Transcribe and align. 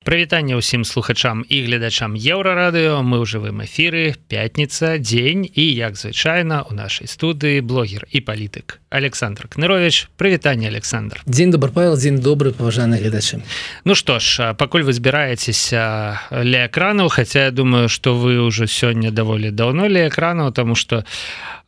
Прывітанне 0.00 0.56
ўсім 0.56 0.80
слухачам 0.88 1.44
і 1.44 1.56
гледачам 1.68 2.16
еўрарадыё. 2.16 3.04
Мы 3.04 3.20
ў 3.20 3.28
жывым 3.28 3.60
эфіры. 3.60 4.16
Пятніца 4.32 4.96
дзень. 4.96 5.44
І 5.44 5.60
як 5.76 6.00
звычайна 6.00 6.64
у 6.64 6.72
нашай 6.72 7.04
студыі 7.04 7.60
блогер 7.60 8.08
і 8.08 8.24
палітык 8.24 8.80
Александр 8.88 9.44
кнырович 9.52 10.08
прывітанне 10.16 10.72
Александр. 10.72 11.20
Дзень 11.28 11.52
добр 11.52 11.68
павел 11.68 12.00
дзень 12.00 12.16
добры 12.16 12.56
паважаны 12.56 12.96
гледачы. 12.96 13.44
Ну 13.84 13.92
што 13.92 14.16
ж 14.24 14.56
пакуль 14.56 14.88
вы 14.88 14.96
збіраецеся 14.96 16.16
ля 16.32 16.64
экранаў 16.64 17.12
Хаця 17.12 17.44
я 17.44 17.50
думаю 17.52 17.92
что 17.92 18.16
вы 18.16 18.40
ўжо 18.40 18.64
сёння 18.64 19.12
даволі 19.12 19.52
даўно 19.52 19.84
ля 19.84 20.08
экранаў 20.08 20.56
тому 20.56 20.80
что 20.80 21.04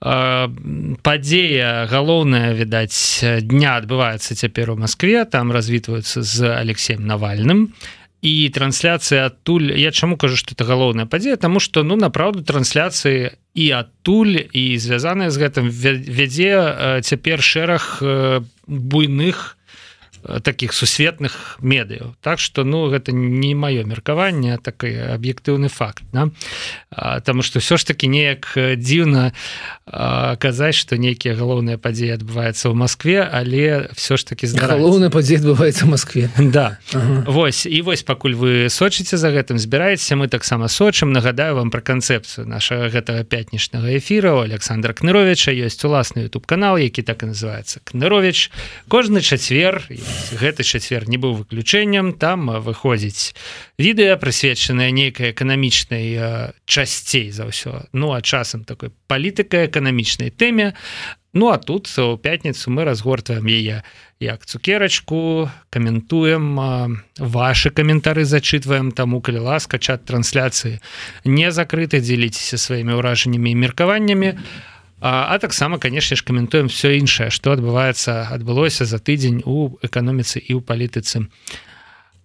падзея 0.01 1.85
галоўная 1.85 2.57
відаць 2.57 3.21
дня 3.45 3.77
адбываецца 3.77 4.35
цяпер 4.35 4.73
у 4.73 4.77
Москве 4.81 5.29
там 5.29 5.53
развітваюцца 5.53 6.25
з 6.25 6.49
Алексеем 6.49 7.05
навальным. 7.05 7.77
і 7.77 8.02
і 8.23 8.49
трансляцыя 8.55 9.27
адтуль 9.27 9.75
я 9.75 9.91
чаму 9.91 10.17
кажу 10.17 10.37
что 10.39 10.55
это 10.55 10.65
галоўная 10.65 11.07
падзея 11.07 11.37
тому 11.37 11.61
что 11.61 11.83
ну 11.83 11.97
направду 11.97 12.47
трансляцыі 12.47 13.35
і 13.55 13.71
адтуль 13.71 14.47
і 14.47 14.79
звязаная 14.79 15.31
з 15.31 15.43
гэтым 15.43 15.67
вядзе 15.69 17.03
цяпер 17.03 17.43
шэраг 17.43 17.99
буйных 18.67 19.59
таких 20.43 20.73
сусветных 20.73 21.59
медыяў. 21.61 22.15
Так 22.21 22.39
что 22.39 22.65
ну 22.65 22.87
гэта 22.89 23.13
не 23.13 23.55
маё 23.55 23.85
меркаванне 23.85 24.59
такой 24.59 24.95
аб'ектыўны 25.15 25.69
факт 25.69 26.03
да? 26.13 26.31
Таму 27.25 27.43
что 27.43 27.61
все 27.61 27.77
ж 27.77 27.85
таки 27.85 28.07
неяк 28.07 28.55
дзіўна 28.57 29.33
казаць 30.39 30.75
что 30.75 30.97
нейкія 30.97 31.35
галоўныя 31.35 31.79
падзеі 31.79 32.15
адбываецца 32.15 32.71
ў 32.71 32.75
Москве 32.75 33.19
але 33.27 33.91
все 33.99 34.17
ж 34.17 34.27
таки 34.27 34.47
галоўная 34.47 35.11
падзе 35.11 35.43
адбываецца 35.43 35.87
Москве 35.87 36.31
да. 36.39 36.79
Ага. 36.95 37.25
Вось 37.27 37.67
і 37.67 37.83
вось 37.83 38.03
пакуль 38.03 38.39
вы 38.39 38.71
сочыце 38.71 39.19
за 39.19 39.35
гэтым 39.35 39.59
збіраецеся 39.59 40.15
мы 40.15 40.29
таксама 40.29 40.69
сочым. 40.69 41.13
Нагадаю 41.13 41.57
вам 41.57 41.71
про 41.71 41.83
канцэпцыю 41.83 42.47
нашага 42.47 42.89
гэтага 42.95 43.25
пятнічнага 43.25 43.99
эфира 43.99 44.39
Александра 44.43 44.95
кныровича 44.95 45.51
есть 45.51 45.83
уласны 45.85 46.31
YouTube 46.31 46.47
канал 46.47 46.79
які 46.79 47.03
так 47.03 47.23
і 47.23 47.35
называется 47.35 47.81
кнырович 47.83 48.51
кожны 48.89 49.21
чацвер 49.21 49.83
і 49.91 49.99
гэты 50.33 50.65
чацвер 50.65 51.09
не 51.09 51.19
быў 51.21 51.35
выключэннем 51.43 52.13
там 52.19 52.49
выходзіць 52.65 53.35
відэа 53.79 54.17
прысвечаная 54.17 54.91
нейкай 54.91 55.33
эканамічнай 55.33 56.53
часцей 56.65 57.31
за 57.31 57.49
ўсё. 57.49 57.87
Ну 57.93 58.13
а 58.13 58.23
часам 58.23 58.65
такой 58.65 58.91
палітыкай 59.07 59.67
эканамічнай 59.69 60.31
тэме. 60.31 60.75
Ну 61.33 61.49
а 61.49 61.57
тут 61.59 61.89
у 61.99 62.17
пятніцу 62.17 62.71
мы 62.71 62.85
разгортваем 62.85 63.47
яе 63.47 63.83
як 64.21 64.45
цукерачку 64.47 65.51
каментуем 65.71 67.03
ваши 67.19 67.71
каментары 67.71 68.25
зачытваем 68.25 68.93
таму 68.93 69.21
калі 69.21 69.49
ласка 69.49 69.79
чат 69.79 70.05
трансляцыі 70.05 70.81
не 71.25 71.51
закрыты 71.51 72.01
дзеліцеся 72.01 72.59
сваімі 72.59 73.01
ўражаннямі 73.01 73.51
і 73.51 73.61
меркаваннямі. 73.65 74.37
а 74.37 74.72
а, 75.03 75.35
а 75.35 75.39
таксама 75.41 75.79
конечно 75.79 76.17
ж 76.17 76.23
каментуем 76.23 76.69
все 76.69 76.97
іншае 76.97 77.31
что 77.31 77.51
адбываецца 77.51 78.31
адбылося 78.31 78.85
за 78.87 79.03
тыдзень 79.03 79.43
у 79.45 79.75
эканоміцы 79.83 80.39
і 80.39 80.55
ў 80.55 80.61
палітыцы 80.63 81.27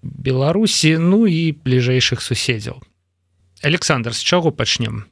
Беларусі 0.06 1.02
ну 1.02 1.26
і 1.26 1.58
бліжэйшых 1.66 2.22
суседзяў. 2.22 2.78
Александр 3.66 4.14
з 4.14 4.22
чаго 4.22 4.52
пачнем 4.52 5.10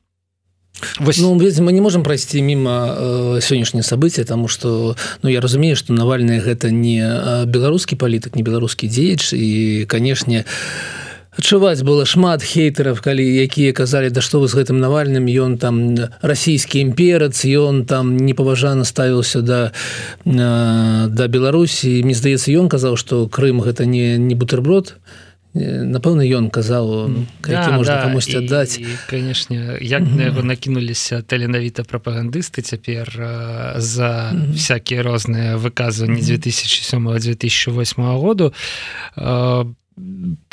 Вось... 0.99 1.17
Ну, 1.17 1.33
мы 1.33 1.71
не 1.73 1.81
можем 1.81 2.03
пройсці 2.03 2.41
мимо 2.41 2.93
э, 2.93 3.39
сённяшнее 3.41 3.81
события 3.81 4.25
тому 4.25 4.47
что 4.47 4.95
ну 5.23 5.29
я 5.29 5.41
разумею 5.41 5.75
что 5.75 5.91
навальный 5.93 6.37
гэта 6.37 6.69
не 6.69 7.01
беларускі 7.49 7.97
палітык 7.97 8.35
не 8.35 8.43
беларускі 8.43 8.85
дзеяч 8.85 9.33
і 9.33 9.85
канешне 9.89 10.45
у 10.45 11.04
адчуваць 11.37 11.83
было 11.83 12.05
шмат 12.05 12.43
хейтараў 12.43 12.99
калі 13.03 13.23
якія 13.23 13.75
казалі 13.75 14.09
да 14.09 14.23
што 14.23 14.39
вы 14.39 14.47
з 14.47 14.55
гэтым 14.59 14.79
навальным 14.79 15.27
ён 15.27 15.57
там 15.59 15.95
расійскі 16.21 16.79
імперац 16.79 17.43
ён 17.45 17.85
там 17.85 18.15
непаважана 18.17 18.85
ставіўся 18.87 19.41
да 19.41 19.59
да 20.25 21.25
беларусі 21.27 22.01
мне 22.03 22.15
здаецца 22.15 22.51
ён 22.55 22.69
казаў 22.69 22.95
што 22.95 23.27
Крым 23.27 23.61
гэта 23.61 23.85
не 23.85 24.17
не 24.17 24.35
бутерброд 24.35 24.95
напэўна 25.55 26.27
ён 26.35 26.51
казаў 26.51 27.11
да, 27.47 27.71
можна 27.71 27.95
да, 27.95 28.01
камусьці 28.03 28.43
аддаць 28.43 28.79
канешне 29.07 29.79
як 29.79 30.03
mm 30.03 30.07
-hmm. 30.07 30.17
на 30.17 30.23
яго 30.23 30.43
накінуліся 30.43 31.21
таленавіта 31.21 31.83
прапагандысты 31.83 32.61
цяпер 32.61 33.07
за 33.75 34.31
mm 34.31 34.39
-hmm. 34.39 34.53
всякие 34.53 35.01
розныя 35.03 35.55
выказванні 35.55 36.21
2007 36.21 37.19
2008 37.19 38.03
году 38.19 38.53
по 39.15 39.84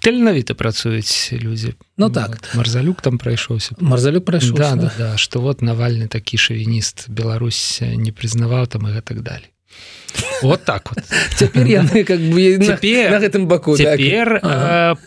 таленавіта 0.03 0.55
працуюць 0.55 1.33
людзі. 1.33 1.75
Ну 1.97 2.11
так. 2.11 2.39
Марзалюк 2.55 3.03
там 3.03 3.19
прайшоўся. 3.19 3.75
Марзалюк 3.81 4.25
прайшоў 4.25 4.57
да, 4.57 4.75
да, 4.77 4.93
да, 4.99 5.17
что 5.17 5.41
вот 5.41 5.63
навальны 5.63 6.09
такі 6.09 6.39
шавініст 6.39 7.09
Беларусь 7.11 7.83
не 7.83 8.13
прызнаваў 8.13 8.67
там 8.67 8.87
і 8.87 8.95
гэтак 8.95 9.23
далей. 9.23 9.51
Вот 10.43 10.65
так 10.65 10.91
вот. 10.95 11.05
Цяпер 11.39 11.67
яны 11.67 12.05
как 12.05 12.21
бы 12.21 12.59
цяпер, 12.63 13.11
на 13.11 13.19
гэтым 13.19 13.47
баку 13.47 13.77
так. 13.77 13.99
цяпер 13.99 14.41
так. 14.41 14.45
ага. 14.45 14.99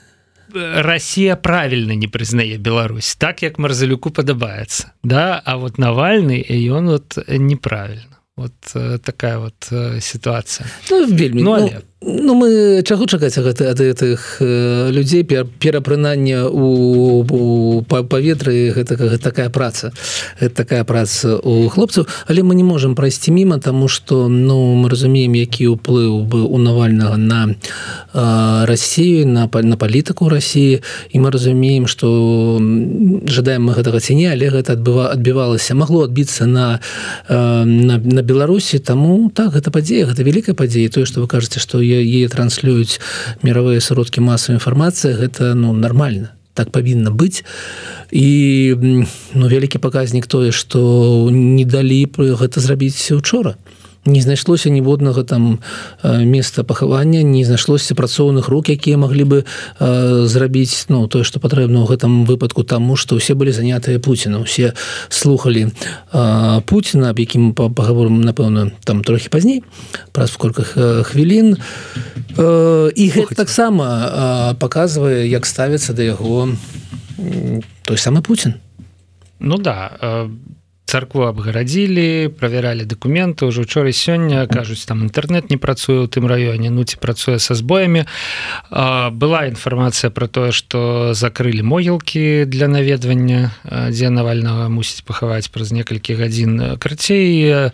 Россия 0.55 1.35
правильно 1.35 1.91
не 1.91 2.07
прызнае 2.07 2.57
Беларусь 2.57 3.15
так 3.15 3.41
як 3.41 3.57
марзалюку 3.57 4.11
падабаецца. 4.11 4.91
Да 5.03 5.39
а 5.45 5.57
вот 5.57 5.77
навальны 5.77 6.43
ён 6.49 6.91
вот 6.91 7.17
неправільна 7.27 8.19
вот 8.37 9.01
такая 9.01 9.39
вот 9.39 10.01
ситуация. 10.01 10.67
Ну, 10.91 11.05
вельмі 11.05 11.43
ну, 11.43 11.51
але... 11.51 11.71
ну, 11.71 11.81
Ну 12.07 12.35
мы 12.35 12.83
чаго 12.85 13.07
чакаць 13.09 13.33
гэта 13.33 13.71
ад 13.73 13.81
гэтых 13.81 14.37
людзей 14.93 15.23
перапрынання 15.23 16.45
у, 16.45 17.25
у 17.25 17.81
паветры 17.81 18.69
гэта 18.77 19.17
такая 19.17 19.49
праца. 19.49 19.89
Гэта 20.39 20.53
такая 20.53 20.83
праца 20.83 21.39
у 21.41 21.65
хлопцаў. 21.67 22.05
Але 22.29 22.43
мы 22.45 22.53
не 22.53 22.63
можемм 22.63 22.93
прайсці 22.93 23.31
міма 23.31 23.57
тому 23.57 23.87
что 23.87 24.29
ну 24.29 24.75
мы 24.75 24.89
разумеем 24.89 25.33
які 25.33 25.73
ўплыў 25.73 26.29
бы 26.29 26.45
у 26.45 26.57
навальнага 26.61 27.17
на 27.17 27.55
Россию 28.69 29.25
на 29.25 29.49
на 29.49 29.77
палітыку 29.77 30.29
России 30.29 30.83
і 31.09 31.19
мы 31.19 31.31
разумеем 31.31 31.87
что 31.87 32.61
жадаем 33.25 33.65
мы 33.65 33.73
гэтага 33.73 33.97
ці 33.97 34.13
не 34.13 34.29
але 34.29 34.53
гэта 34.53 34.77
адбыва 34.77 35.09
адбівалася. 35.09 35.73
Магло 35.73 36.05
адбіцца 36.05 36.45
на 36.45 36.79
на, 37.29 37.97
на 37.97 38.21
Беларусі 38.25 38.81
таму 38.81 39.29
так 39.29 39.53
гэта 39.53 39.69
падзея 39.69 40.09
гэта 40.09 40.25
вялікая 40.25 40.57
падзея. 40.57 40.89
Тое 40.89 41.05
что 41.05 41.21
вы 41.21 41.27
кажаце 41.29 41.61
что 41.61 41.81
я 41.81 42.01
яе 42.01 42.25
транслююць 42.27 42.97
мировыя 43.45 43.77
сродкі 43.77 44.25
масавай 44.25 44.57
інфармацыі 44.57 45.13
гэта 45.13 45.53
ну 45.53 45.73
нормально 45.73 46.33
так 46.55 46.71
павінна 46.71 47.11
быць. 47.11 47.45
І 48.09 48.27
ну 49.35 49.45
вялікі 49.45 49.77
паказнік 49.77 50.25
тое 50.25 50.49
что 50.51 51.29
не 51.29 51.65
далі 51.65 52.09
гэта 52.17 52.59
зрабіць 52.59 53.11
учора 53.13 53.55
не 54.05 54.21
знайшлося 54.21 54.69
ніводнага 54.69 55.23
там 55.23 55.59
места 56.03 56.63
пахавання 56.63 57.23
не 57.23 57.45
знайшлося 57.45 57.95
працоўных 57.95 58.47
рук 58.47 58.69
якія 58.69 58.97
маглі 58.97 59.23
бы 59.23 59.37
э, 59.79 60.25
зрабіць 60.25 60.85
ну 60.89 61.07
тое 61.07 61.23
что 61.23 61.39
патрэбна 61.39 61.81
ў 61.81 61.89
гэтым 61.89 62.25
выпадку 62.25 62.63
таму 62.63 62.95
что 62.95 63.15
усе 63.15 63.33
былі 63.33 63.51
занятыя 63.51 63.99
Пуціна. 63.99 64.39
Усе 64.39 64.73
слухали 65.09 65.71
э, 66.13 66.61
Пуціна 66.61 67.09
аб 67.09 67.19
якім 67.19 67.53
паговорам 67.53 68.21
напэўна 68.21 68.71
там 68.85 69.03
трохі 69.03 69.29
пазней 69.29 69.63
праз 70.11 70.31
сколько 70.31 70.63
хвілін. 71.03 71.57
Э, 72.37 72.91
і 72.93 73.09
гэта 73.09 73.35
таксама 73.35 73.85
э, 73.85 74.59
показвае 74.59 75.27
як 75.27 75.45
ставіцца 75.45 75.93
да 75.93 76.03
яго 76.03 76.49
той 77.83 77.97
самы 77.97 78.21
Путін 78.21 78.61
Ну 79.39 79.57
да 79.57 79.91
э 80.01 80.29
царкву 80.85 81.25
абгарадзілі 81.25 82.29
правяралі 82.37 82.85
документы. 82.85 83.49
Ўжо 83.49 83.65
учора 83.65 83.91
сёння 83.91 84.45
кажуць 84.47 84.85
там 84.85 85.03
інтэрнет 85.03 85.49
не 85.49 85.57
працуе 85.57 86.05
ў 86.05 86.07
тым 86.07 86.29
раёне 86.29 86.69
ну 86.69 86.85
ці 86.85 86.97
працуе 87.01 87.41
са 87.41 87.57
збоямі 87.57 88.05
была 89.11 89.49
інфармацыя 89.49 90.13
про 90.13 90.27
тое 90.27 90.51
что 90.51 91.13
закрылі 91.13 91.65
могілкі 91.65 92.45
для 92.45 92.67
наведвання 92.67 93.51
дзе 93.89 94.09
навальнага 94.09 94.69
мусіць 94.69 95.01
пахаваць 95.01 95.49
праз 95.49 95.73
некалькі 95.73 96.15
гадзін 96.15 96.77
карцей 96.77 97.69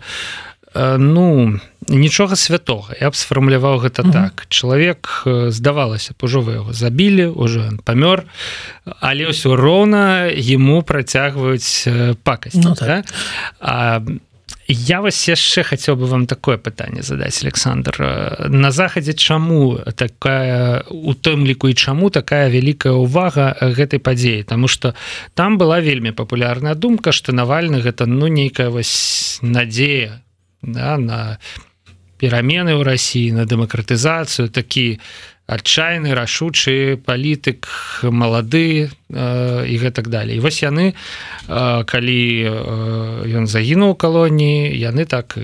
ну 0.74 1.60
нічога 1.88 2.36
святога 2.36 2.94
я 3.00 3.10
б 3.10 3.16
сфармуляваў 3.16 3.78
гэта 3.78 4.02
mm 4.02 4.08
-hmm. 4.08 4.12
так 4.12 4.46
чалавек 4.48 5.24
здавалася 5.48 6.12
б 6.12 6.24
ужо 6.24 6.40
вы 6.40 6.52
яго 6.54 6.72
забілі 6.72 7.26
уже 7.26 7.70
памёр 7.84 8.22
але 9.00 9.28
ўсё 9.28 9.56
роўна 9.56 10.30
ему 10.54 10.82
працягваюць 10.82 11.88
пакасць 12.22 12.64
ну, 12.64 12.74
так. 12.74 12.88
да? 12.88 13.02
а 13.60 14.00
Я 14.68 15.00
вас 15.00 15.28
яшчэ 15.28 15.62
хацеў 15.62 15.96
бы 15.96 16.06
вам 16.06 16.26
такое 16.26 16.56
пытанне 16.56 17.02
задаць 17.02 17.42
Александр 17.42 18.46
на 18.48 18.70
захадзе 18.70 19.12
чаму 19.12 19.78
такая 19.96 20.84
у 20.88 21.12
тым 21.14 21.44
ліку 21.44 21.68
і 21.68 21.74
чаму 21.74 22.10
такая 22.10 22.48
вялікая 22.48 22.94
ўвага 22.94 23.56
гэтай 23.60 23.98
падзеі 23.98 24.42
Таму 24.44 24.68
что 24.68 24.94
там 25.34 25.58
была 25.58 25.80
вельмі 25.80 26.12
папулярная 26.12 26.74
думка 26.74 27.12
что 27.12 27.32
навальны 27.32 27.82
гэта 27.82 28.06
ну 28.06 28.28
нейкая 28.28 28.70
вось 28.70 29.38
надзея 29.42 30.22
да, 30.62 30.96
на 30.96 31.38
перамены 32.22 32.78
ў 32.78 32.86
Росіі 32.86 33.34
на 33.34 33.42
дэмакратызацыю 33.50 34.46
такі 34.46 35.02
адчайны 35.50 36.14
рашучы 36.14 37.02
палітык 37.02 37.66
малады 38.06 38.86
э, 38.86 39.66
і 39.66 39.74
гэтак 39.82 40.06
далей. 40.06 40.38
Вось 40.38 40.62
яны 40.62 40.94
э, 40.94 41.82
калі 41.82 42.22
э, 42.46 43.26
ён 43.26 43.50
загінуў 43.50 43.98
калоніі 43.98 44.70
яны 44.70 45.02
так 45.02 45.34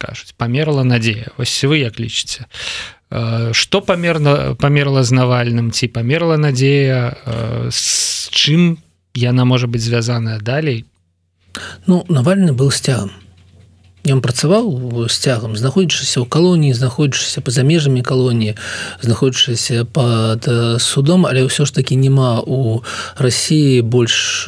кажуць 0.00 0.32
памерла 0.40 0.88
надзея 0.88 1.36
ось 1.36 1.52
вы 1.68 1.84
як 1.84 2.00
лічыце? 2.00 2.48
Что 3.52 3.80
памерна 3.80 4.56
памерла 4.56 5.04
з 5.04 5.12
навальным 5.12 5.70
ці 5.70 5.86
памерла 5.92 6.36
надзея? 6.36 7.16
З 7.70 8.28
чым 8.32 8.80
яна 9.14 9.44
можа 9.44 9.68
быць 9.68 9.84
звязаная 9.84 10.40
далей? 10.40 10.84
Ну 11.86 12.04
навальны 12.08 12.52
был 12.52 12.72
сцягам 12.72 13.12
ён 14.06 14.22
працаваў 14.22 15.06
сцягам 15.10 15.56
знаходзячыся 15.58 16.22
ў 16.22 16.26
калоніі 16.30 16.72
знаходзячыся 16.72 17.42
па-за 17.42 17.66
межамі 17.66 18.02
калоніі 18.06 18.54
знаходзячыся 19.02 19.84
под 19.90 20.46
судом 20.80 21.26
але 21.26 21.46
ўсё 21.46 21.66
ж 21.66 21.74
таки 21.74 21.98
няма 21.98 22.40
у 22.40 22.82
Росіі 23.18 23.82
больш 23.82 24.46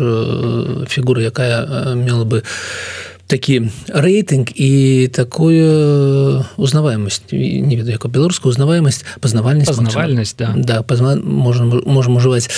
фігуры 0.86 1.26
якая 1.26 1.94
мела 1.94 2.24
бы 2.24 2.42
у 2.42 3.07
такі 3.28 3.68
рэйтынг 3.92 4.48
і 4.56 5.08
такую 5.12 6.42
узнаваемасць 6.56 7.28
не 7.30 7.76
ведаю 7.76 8.00
як 8.00 8.08
беларускую 8.08 8.50
узнаваемасць 8.50 9.04
пазнавальнасць 9.20 9.68
пазнавальнасць 9.68 10.34
да, 10.40 10.54
да 10.56 10.82
пазна... 10.82 11.16
можем 11.20 11.82
можем 11.84 12.16
ужываць 12.16 12.48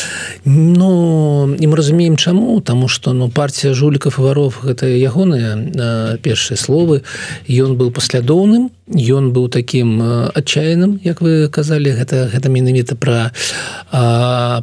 но 0.44 1.50
і 1.58 1.66
мы 1.66 1.74
разумеем 1.76 2.16
чаму 2.16 2.60
тому 2.62 2.86
что 2.88 3.12
ну 3.12 3.28
партия 3.28 3.74
жуліков 3.74 4.16
і 4.18 4.22
варов 4.22 4.62
гэта 4.62 4.86
ягоныя 4.86 6.16
першыя 6.22 6.56
словы 6.56 7.02
ён 7.50 7.74
быў 7.74 7.90
паслядоўным 7.90 8.70
ён 8.90 9.30
быў 9.30 9.48
таким 9.48 10.02
адчайным 10.34 10.98
як 11.04 11.20
вы 11.22 11.48
казалі. 11.48 11.94
Гэта 11.94 12.26
гэта 12.26 12.48
менавіта 12.50 12.96
про 12.98 13.30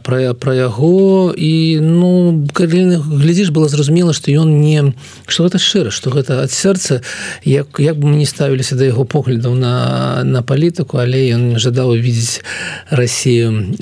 про 0.03 0.33
про 0.35 0.53
яго. 0.53 1.31
І 1.31 1.79
ну 1.79 2.43
калі 2.53 2.99
глядзіш 2.99 3.49
было 3.49 3.69
зразумела 3.69 4.13
что 4.13 4.31
ён 4.31 4.59
не 4.59 4.93
что 5.27 5.47
гэта 5.47 5.59
шчыра 5.59 5.91
что 5.91 6.11
гэта 6.11 6.43
ад 6.43 6.51
сэрца. 6.51 7.01
Як 7.43 7.79
як 7.79 7.97
бы 7.97 8.07
мы 8.07 8.17
не 8.17 8.25
ставіліся 8.25 8.75
да 8.75 8.85
яго 8.85 9.05
поглядаў 9.05 9.55
на 9.55 10.23
на 10.23 10.43
палітыку 10.43 10.99
але 10.99 11.31
ён 11.31 11.59
жадаў 11.59 11.95
видеть 11.95 12.43
Россию 12.91 13.75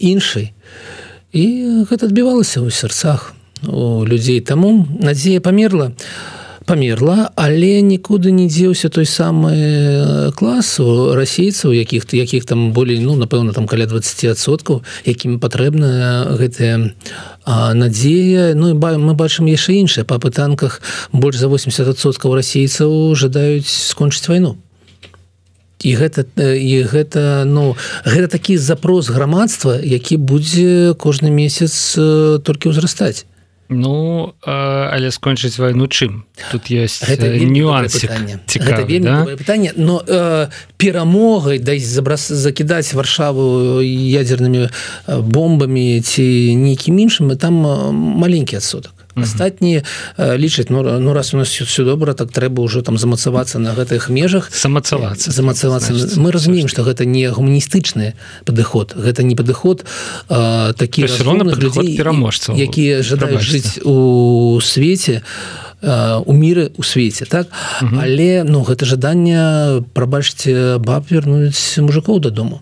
іншай. 0.00 0.52
І 1.32 1.84
гэта 1.84 2.08
адбівалася 2.08 2.64
ў 2.64 2.72
сэрцах 2.72 3.34
у 3.68 4.04
людзей. 4.08 4.40
Таму 4.40 4.88
надзея 5.00 5.40
памерла. 5.40 5.92
а 5.92 6.45
памерла 6.66 7.30
але 7.36 7.80
нікуды 7.80 8.34
не 8.34 8.50
дзеўся 8.50 8.90
той 8.90 9.06
самы 9.06 9.54
э, 9.54 10.32
класу 10.34 11.14
расейцаў 11.14 11.72
якіх 11.72 12.04
ты 12.04 12.18
якіх 12.18 12.44
там 12.44 12.72
болей 12.72 12.98
ну 12.98 13.14
напэўна 13.14 13.54
там 13.54 13.70
каля 13.70 13.86
20соткаў 13.86 14.82
якімі 15.06 15.38
патрэбна 15.38 16.36
гэтая 16.36 16.92
надзея. 17.46 18.54
Ну 18.54 18.70
і 18.70 18.74
мы 18.74 19.14
бачым 19.14 19.46
яшчэ 19.46 19.78
іншае. 19.78 20.04
Па 20.04 20.18
пытанках 20.18 20.82
больш 21.12 21.38
за 21.38 21.46
80соткаў 21.46 22.34
расейцаў 22.34 23.14
жадаюць 23.14 23.70
скончыць 23.70 24.26
вайну. 24.28 24.58
І 25.86 25.94
гэта 25.94 26.26
і 26.42 26.82
гэта 26.90 27.44
ну 27.46 27.76
гэта 28.04 28.26
такі 28.26 28.56
запрос 28.58 29.08
грамадства 29.08 29.78
які 29.78 30.16
будзе 30.16 30.96
кожны 30.98 31.30
месяц 31.30 31.94
э, 31.94 32.40
толькі 32.42 32.74
ўзрастаць 32.74 33.28
Ну 33.68 34.34
але 34.42 35.10
скончыць 35.10 35.58
вайну 35.58 35.86
чым? 35.86 36.24
Тут 36.52 36.66
есть 36.66 37.02
нюанс 37.08 38.00
пытанне. 38.00 38.40
но 39.76 40.02
э, 40.06 40.48
перамогай 40.76 41.58
да 41.58 41.78
забрас 41.78 42.28
закідаць 42.28 42.94
варшаву 42.94 43.80
ядернымі 43.82 44.68
бомбамі 45.06 46.00
ці 46.00 46.54
нейкім 46.56 46.98
іншым 46.98 47.36
там 47.36 47.54
маленькі 47.54 48.56
адсотак 48.56 48.95
астатнія 49.16 49.82
лічаць 50.18 50.70
ну, 50.70 50.82
ну 50.82 51.12
раз 51.12 51.34
у 51.34 51.36
нас 51.36 51.48
все 51.48 51.84
добра 51.84 52.14
так 52.14 52.30
трэба 52.30 52.62
ўжо 52.62 52.82
там 52.82 52.98
замацавацца 52.98 53.58
на 53.58 53.72
гэтых 53.72 54.08
межах. 54.08 54.50
Замацавацца. 54.52 55.32
Замацавацца. 55.32 55.92
Мы 56.20 56.32
разумеем 56.32 56.68
что 56.68 56.82
гэта 56.82 57.04
не 57.04 57.28
гуманістычны 57.30 58.14
падыход. 58.44 58.94
Гэта 58.96 59.22
не 59.22 59.34
падыход 59.36 59.84
такі 60.28 61.06
людей 61.06 61.96
пераможцаў. 61.96 62.56
якія 62.56 63.02
жадаюць 63.02 63.40
жыць 63.44 63.80
у 63.84 64.60
свеце 64.60 65.22
у 65.82 66.32
міры 66.32 66.72
у 66.76 66.82
свеце 66.82 67.26
так? 67.26 67.48
Угу. 67.82 67.96
але 68.00 68.44
ну 68.44 68.62
гэта 68.64 68.84
жаданне 68.84 69.82
прабачце 69.92 70.78
баб 70.78 71.04
вернуць 71.10 71.78
мужикоў 71.78 72.20
дадому 72.20 72.60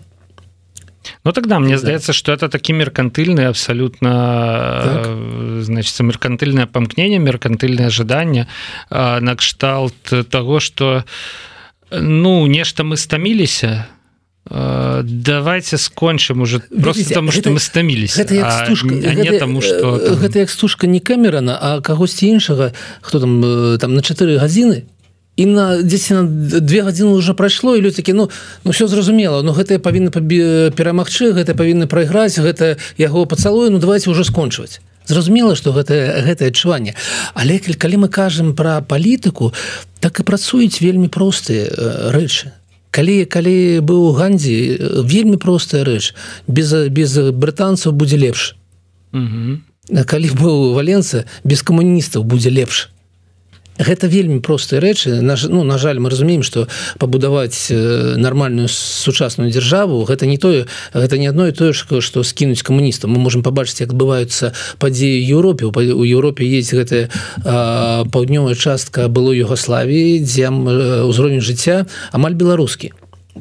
Ну 1.23 1.31
тогда 1.31 1.59
мне 1.59 1.77
здаецца 1.77 2.13
что 2.13 2.31
это 2.31 2.49
такі 2.49 2.73
меркантыльны 2.73 3.45
абсолютно 3.45 4.11
так. 4.83 5.63
значит 5.63 5.99
меркантыльное 5.99 6.67
памкнение 6.67 7.19
меркантыльное 7.19 7.87
ожидание 7.87 8.47
накшталт 8.89 10.29
того 10.29 10.59
что 10.59 11.03
ну 11.91 12.47
нешта 12.47 12.83
мы 12.83 12.97
стаміліся 12.97 13.87
давайте 14.49 15.77
скончым 15.77 16.41
уже 16.41 16.59
просто 16.59 17.03
потому 17.07 17.31
что 17.31 17.49
мы 17.49 17.59
стаміліся 17.59 18.25
тому 19.39 19.61
что 19.61 19.97
гэта 20.21 20.39
як 20.39 20.49
стужка 20.49 20.87
не 20.87 20.99
камерана 20.99 21.57
а 21.61 21.81
кагосьці 21.81 22.27
іншага 22.27 22.71
хто 23.01 23.19
там 23.19 23.41
там 23.79 23.93
на 23.95 24.01
чатыры 24.01 24.37
гадзіны 24.37 24.83
і 25.35 25.45
на 25.45 25.81
дзесьці 25.83 26.13
на 26.13 26.23
две 26.59 26.81
гадзіны 26.81 27.11
уже 27.19 27.33
прайшло 27.33 27.75
і 27.75 27.81
людзі 27.81 28.01
такі 28.01 28.13
ну 28.13 28.29
ну 28.63 28.71
все 28.71 28.87
зразумела 28.87 29.41
но 29.43 29.51
гэтыя 29.51 29.79
павінны 29.79 30.11
перамагчы 30.71 31.33
гэта 31.35 31.53
павінны 31.53 31.87
прайграць 31.87 32.39
гэта 32.39 32.77
яго 32.97 33.25
пацалую 33.25 33.71
ну 33.71 33.79
давайте 33.79 34.09
уже 34.09 34.23
скончваць 34.23 34.79
зразумела 35.05 35.55
что 35.55 35.71
гэта 35.71 36.23
гэтае 36.25 36.49
адчуванне. 36.49 36.95
Але 37.33 37.59
калі 37.59 37.97
мы 37.97 38.07
кажам 38.07 38.55
про 38.55 38.81
палітыку 38.81 39.53
так 39.99 40.19
і 40.19 40.23
працуюць 40.23 40.81
вельмі 40.81 41.07
простыя 41.07 41.69
рэчы. 42.11 42.51
Калі 42.91 43.25
калі 43.25 43.79
быў 43.83 44.15
гандзі 44.15 45.03
вельмі 45.03 45.37
простая 45.37 45.83
рэч. 45.83 46.13
Без 46.47 46.73
без 46.89 47.17
брытанцаў 47.17 47.91
будзе 47.91 48.17
лепш. 48.17 48.55
Калі 49.11 50.27
быў 50.33 50.73
валенца 50.73 51.25
без 51.43 51.61
камуністаў 51.61 52.23
будзе 52.23 52.49
лепш 52.49 52.94
гэта 53.77 54.07
вельмі 54.07 54.39
простыя 54.39 54.79
рэчы 54.79 55.21
на 55.21 55.35
ну 55.49 55.63
на 55.63 55.77
жаль 55.77 55.99
мы 55.99 56.09
разумеем 56.09 56.43
что 56.43 56.67
пабудаваць 56.97 57.67
нармальную 57.71 58.67
сучасную 58.69 59.51
дзяржаву 59.51 60.03
гэта 60.03 60.25
не 60.25 60.37
тое 60.37 60.65
гэта 60.93 61.17
не 61.17 61.27
одно 61.27 61.47
і 61.47 61.51
тое 61.51 61.73
что 61.73 62.23
скінуць 62.23 62.63
камуністам 62.63 63.11
мы 63.11 63.19
можем 63.19 63.43
побачыць 63.43 63.81
як 63.81 63.91
адбываюцца 63.91 64.53
падзеі 64.79 65.19
Еўропе 65.27 65.65
у 65.65 66.03
Еўропе 66.03 66.45
есть 66.45 66.73
гэтая 66.73 67.09
паўднёвая 67.43 68.55
частка 68.55 69.07
было 69.07 69.31
Югославіі 69.31 70.19
дзе 70.23 70.49
ўзровень 70.49 71.41
жыцця 71.41 71.85
амаль 72.11 72.33
беларускі 72.33 72.93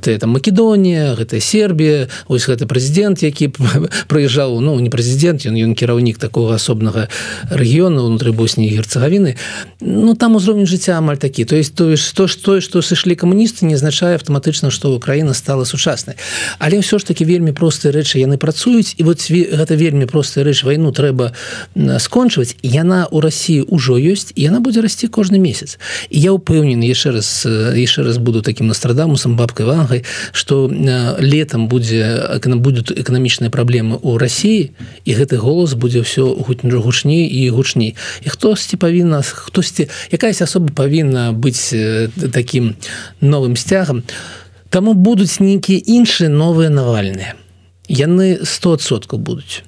это 0.02 0.26
Македонія 0.26 1.14
гэта 1.14 1.40
Сербія 1.40 2.08
ось 2.26 2.46
гэты 2.50 2.66
прэзідэнт 2.66 3.22
які 3.22 3.54
прыязджаў 4.10 4.58
ну 4.60 4.74
не 4.82 4.90
прэзідэнт 4.90 5.46
ён 5.46 5.54
ён 5.54 5.72
кіраўнік 5.78 6.18
такого 6.18 6.54
асобнага 6.54 7.08
рэгіёна 7.50 8.02
унутры 8.02 8.32
босні 8.32 8.68
герцагавіны. 8.68 9.36
Ну 9.80 10.14
там 10.14 10.34
узровень 10.36 10.66
жыцця 10.66 10.98
амаль 10.98 11.16
такі. 11.16 11.44
То 11.44 11.56
есть 11.56 11.74
тое 11.74 11.96
што 11.96 12.26
ж 12.26 12.36
тое 12.42 12.60
што 12.60 12.82
сышлі 12.82 13.14
камуністы 13.14 13.66
не 13.66 13.74
азначае 13.74 14.18
аўтаматычна 14.18 14.70
што 14.74 14.90
Украіна 14.94 15.34
стала 15.34 15.64
сучаснай 15.64 16.16
але 16.58 16.82
ўсё 16.82 16.98
ж 16.98 17.06
таки 17.06 17.24
вельмі 17.24 17.54
простыя 17.54 17.94
рэчы 17.94 18.18
яны 18.18 18.36
працуюць. 18.36 18.98
І 18.98 19.06
вот 19.06 19.22
гэта 19.30 19.78
вельмі 19.78 20.06
простая 20.10 20.44
рэч 20.44 20.66
вайну 20.66 20.90
трэба 20.90 21.32
скончваць 22.02 22.58
яна 22.62 23.06
у 23.10 23.22
Росіі 23.22 23.70
ўжо 23.70 23.94
ёсць 23.94 24.34
яна 24.34 24.58
будзе 24.58 24.82
расці 24.82 25.06
кожны 25.06 25.38
месяц. 25.38 25.78
І 26.10 26.18
я 26.18 26.30
упэўнены 26.34 26.82
яшчэ 26.82 27.14
раз 27.14 27.46
яшчэ 27.46 28.02
раз 28.02 28.18
буду 28.18 28.42
таким 28.42 28.66
настрадамусам 28.66 29.36
бабкай 29.38 29.66
вам 29.66 29.83
увагай 29.84 30.04
что 30.32 30.70
э, 30.70 31.16
летом 31.20 31.68
будзе 31.68 32.40
будут 32.44 32.90
эканамічныя 32.90 33.50
праблемы 33.50 33.98
у 34.02 34.18
Росіі 34.18 34.72
і 35.04 35.10
гэты 35.14 35.36
голос 35.36 35.74
будзе 35.74 36.00
ўсё 36.00 36.40
гучней 36.40 37.28
і 37.28 37.50
гучней. 37.50 37.96
І 38.24 38.28
хтосьці 38.28 38.76
павінна 38.76 39.22
хтосьці 39.22 39.88
якаясь 40.10 40.42
асоба 40.42 40.72
павінна 40.74 41.32
быць 41.32 41.72
э, 41.72 42.08
таким 42.32 42.76
новым 43.20 43.56
сцягам. 43.56 44.02
Таму 44.70 44.94
будуць 44.94 45.40
нейкія 45.40 45.78
іншыя 45.86 46.28
новыя 46.28 46.70
навальныя. 46.70 47.34
Яны 47.88 48.42
100соткаў 48.42 49.18
будуць. 49.18 49.62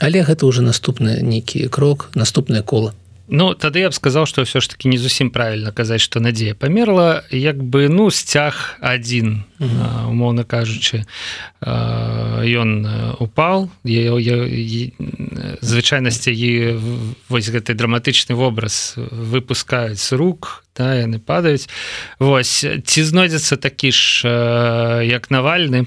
Але 0.00 0.24
гэта 0.24 0.46
уже 0.46 0.62
наступны 0.62 1.20
нейкі 1.20 1.68
крок 1.68 2.10
наступное 2.14 2.62
кола 2.62 2.94
Ну 3.30 3.54
тады 3.54 3.78
я 3.78 3.88
б 3.88 3.94
сказал 3.94 4.26
что 4.26 4.42
все 4.42 4.60
ж 4.60 4.68
таки 4.70 4.88
не 4.88 4.98
зусім 4.98 5.30
правильно 5.30 5.72
казаць 5.72 6.00
что 6.00 6.20
надзея 6.20 6.54
памерла 6.54 7.22
як 7.30 7.62
бы 7.62 7.88
ну 7.88 8.10
сцяг 8.10 8.76
один 8.80 9.44
умоўно 9.60 10.44
кажучы 10.44 11.06
ён 11.62 12.86
упал. 13.20 13.70
Звычайнасці 15.60 16.32
і 16.34 16.74
вось 17.28 17.50
гэты 17.50 17.74
драматычны 17.74 18.34
вобраз 18.34 18.94
выпускаюць 18.96 20.12
рук 20.12 20.64
да, 20.76 20.94
яны 20.98 21.18
падаюць 21.18 21.68
Вось 22.18 22.66
ці 22.66 23.00
знойдзецца 23.04 23.56
такі 23.56 23.92
ж 23.92 24.26
як 25.06 25.30
навальны. 25.30 25.86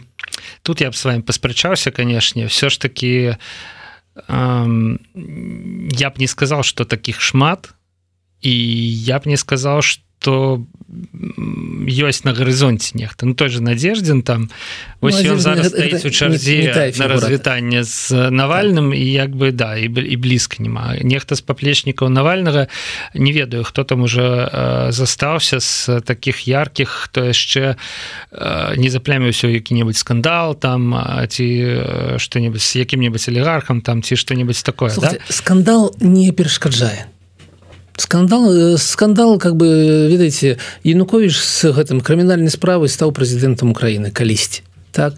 Тут 0.63 0.81
я 0.81 0.89
б 0.89 0.95
с 0.95 1.03
вами 1.05 1.21
паспрачаўся 1.21 1.91
канешне. 1.91 2.47
Все 2.47 2.69
ж 2.69 2.79
таки 2.79 3.35
эм, 3.35 3.37
я 4.15 6.09
б 6.09 6.13
не 6.17 6.27
сказал 6.27 6.63
что 6.63 6.85
таких 6.85 7.21
шмат 7.21 7.73
і 8.41 8.51
я 9.03 9.19
б 9.19 9.23
не 9.25 9.37
сказал 9.37 9.81
что 9.81 10.03
ёсць 11.87 12.23
на 12.23 12.33
гарызонце 12.33 12.93
нехта 12.97 13.25
ну 13.25 13.33
той 13.33 13.49
же 13.49 13.61
надеждзін 13.61 14.21
там. 14.21 14.49
Ось 15.01 15.19
ну, 15.23 15.37
зараз 15.39 15.67
стаіць 15.73 16.05
у 16.05 16.09
чарзе 16.09 16.91
на 16.99 17.07
развітанне 17.07 17.83
з 17.83 18.29
навальным 18.29 18.93
і 18.93 19.03
як 19.03 19.35
бы 19.35 19.51
да 19.51 19.75
і 19.75 19.89
і 19.89 20.15
блізка 20.17 20.63
няма 20.63 20.95
нехта 21.01 21.35
з 21.35 21.41
паплечнікаў 21.41 22.09
навальнага 22.09 22.67
не 23.13 23.31
ведаю 23.31 23.63
хто 23.63 23.83
там 23.83 24.01
уже 24.01 24.21
э, 24.21 24.91
застаўся 24.91 25.59
з 25.59 26.01
таких 26.05 26.47
яркіх 26.47 26.89
хто 26.89 27.25
яшчэ 27.25 27.75
э, 28.31 28.77
не 28.77 28.89
запляміўся 28.89 29.47
які-небудзь 29.47 29.99
скандал 29.99 30.55
там 30.55 30.95
ці 31.27 31.45
что-нибудь 32.17 32.61
з 32.61 32.85
якім-небудзь 32.85 33.29
алігархам 33.29 33.81
там 33.81 34.03
ці 34.03 34.15
что-нибудь 34.15 34.61
такое 34.63 34.89
Слушайте, 34.89 35.25
да? 35.27 35.33
скандал 35.33 35.95
не 35.99 36.31
перашкаджае 36.31 37.12
скандал 37.97 38.77
скандал 38.77 39.37
как 39.39 39.55
бы 39.55 40.07
ведаеце 40.09 40.57
янукович 40.83 41.37
с 41.37 41.71
гэтым 41.71 42.01
крымінальнай 42.01 42.49
справай 42.49 42.89
стаў 42.89 43.11
прэзідэнтам 43.11 43.71
украины. 43.71 44.11
Калісьці 44.11 44.63
так 44.93 45.17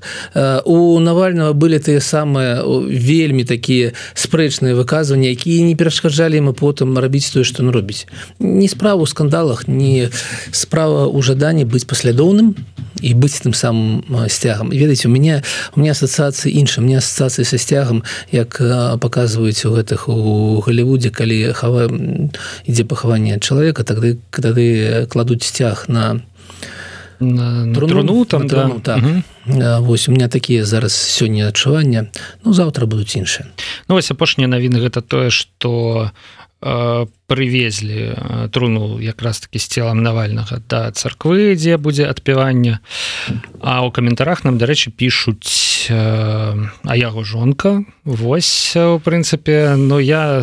у 0.65 0.99
навального 0.99 1.53
были 1.53 1.77
тыя 1.77 1.99
самыя 1.99 2.63
вельмі 2.87 3.43
такія 3.43 3.91
спрэчныя 4.15 4.73
выказванні 4.73 5.27
якія 5.27 5.67
не 5.67 5.75
перашкаджалі 5.75 6.39
ему 6.39 6.55
потым 6.55 6.97
рабіць 6.97 7.29
тое 7.29 7.43
что 7.43 7.61
он 7.63 7.69
робіць 7.69 8.07
не 8.39 8.67
справу 8.67 9.05
скандалах 9.05 9.67
не 9.67 10.09
справа 10.51 11.05
у 11.11 11.21
жаданні 11.21 11.67
быць 11.67 11.85
паслядоўным 11.85 12.55
і 13.03 13.13
быць 13.13 13.43
тым 13.43 13.51
самым 13.51 14.01
сцягам 14.31 14.71
ведаеце 14.71 15.07
у 15.07 15.11
меня 15.11 15.43
у 15.75 15.79
меня 15.83 15.91
асацыяцыі 15.91 16.55
інша 16.55 16.81
мне 16.81 16.97
асацыяцыі 17.03 17.43
са 17.43 17.57
сцягам 17.59 18.03
як 18.31 18.55
показваюць 19.03 19.67
у 19.67 19.75
гэтых 19.75 20.07
у 20.07 20.63
галівудзе 20.63 21.11
калі 21.11 21.51
хава 21.51 21.91
ідзе 22.65 22.87
пахаванне 22.87 23.39
чалавека 23.39 23.83
тады 23.83 24.17
тады 24.31 25.05
кладуць 25.11 25.43
сцяг 25.43 25.85
на 25.87 26.23
на, 27.19 27.65
на 27.65 27.75
труну 27.75 28.25
там 28.25 28.43
на 28.43 28.49
труну, 28.49 28.81
да. 28.83 28.95
так 28.95 29.03
угу. 29.03 29.23
Вось 29.45 30.09
у 30.09 30.11
меня 30.11 30.27
такія 30.27 30.65
зараз 30.65 30.93
сёння 30.93 31.47
адчування 31.47 32.07
ну 32.43 32.53
заўтра 32.53 32.85
будуць 32.85 33.15
іншыя. 33.15 33.45
Ну 33.89 33.95
вось 33.95 34.11
апошнія 34.11 34.47
навіны 34.47 34.81
гэта 34.81 35.01
тое 35.01 35.29
что 35.29 36.11
Э, 36.65 37.05
прывезлі 37.27 38.15
э, 38.15 38.49
труну 38.49 39.01
якраз 39.01 39.39
таки 39.39 39.59
з 39.59 39.67
целам 39.67 40.01
навальнага 40.03 40.61
да 40.69 40.89
царквы 40.89 41.53
дзе 41.53 41.77
будзе 41.77 42.09
адпяванне. 42.09 42.79
А 43.61 43.85
ў 43.85 43.91
каментарах 43.93 44.41
нам 44.41 44.57
дарэчы 44.57 44.89
пишутць 44.89 45.93
э, 45.93 45.93
а 45.93 46.93
яго 46.97 47.21
жонка. 47.21 47.85
Вось 48.01 48.73
у 48.73 48.97
прынцыпе 48.97 49.77
Ну 49.77 49.99
я 49.99 50.41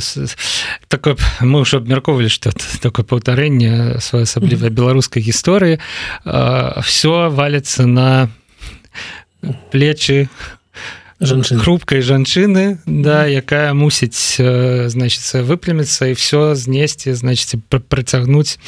такое 0.87 1.17
мы 1.41 1.67
ўжо 1.67 1.83
абмярковалі 1.83 2.31
что 2.31 2.55
такое 2.79 3.03
паўтарэнне 3.03 3.99
своеасаблівай 3.99 4.71
беларускай 4.71 5.27
гісторыі. 5.27 5.83
Все 6.87 7.31
валится 7.35 7.87
на 7.87 8.31
плечы 9.71 10.29
жанчын 11.23 11.63
хрупкай 11.63 12.03
жанчыны 12.03 12.83
да 12.87 13.25
якая 13.31 13.73
мусіць 13.79 14.43
значится 14.91 15.43
выпряміцца 15.47 16.11
і 16.11 16.19
все 16.19 16.55
знесці 16.59 17.15
значит 17.15 17.63
працягнуць 17.89 18.59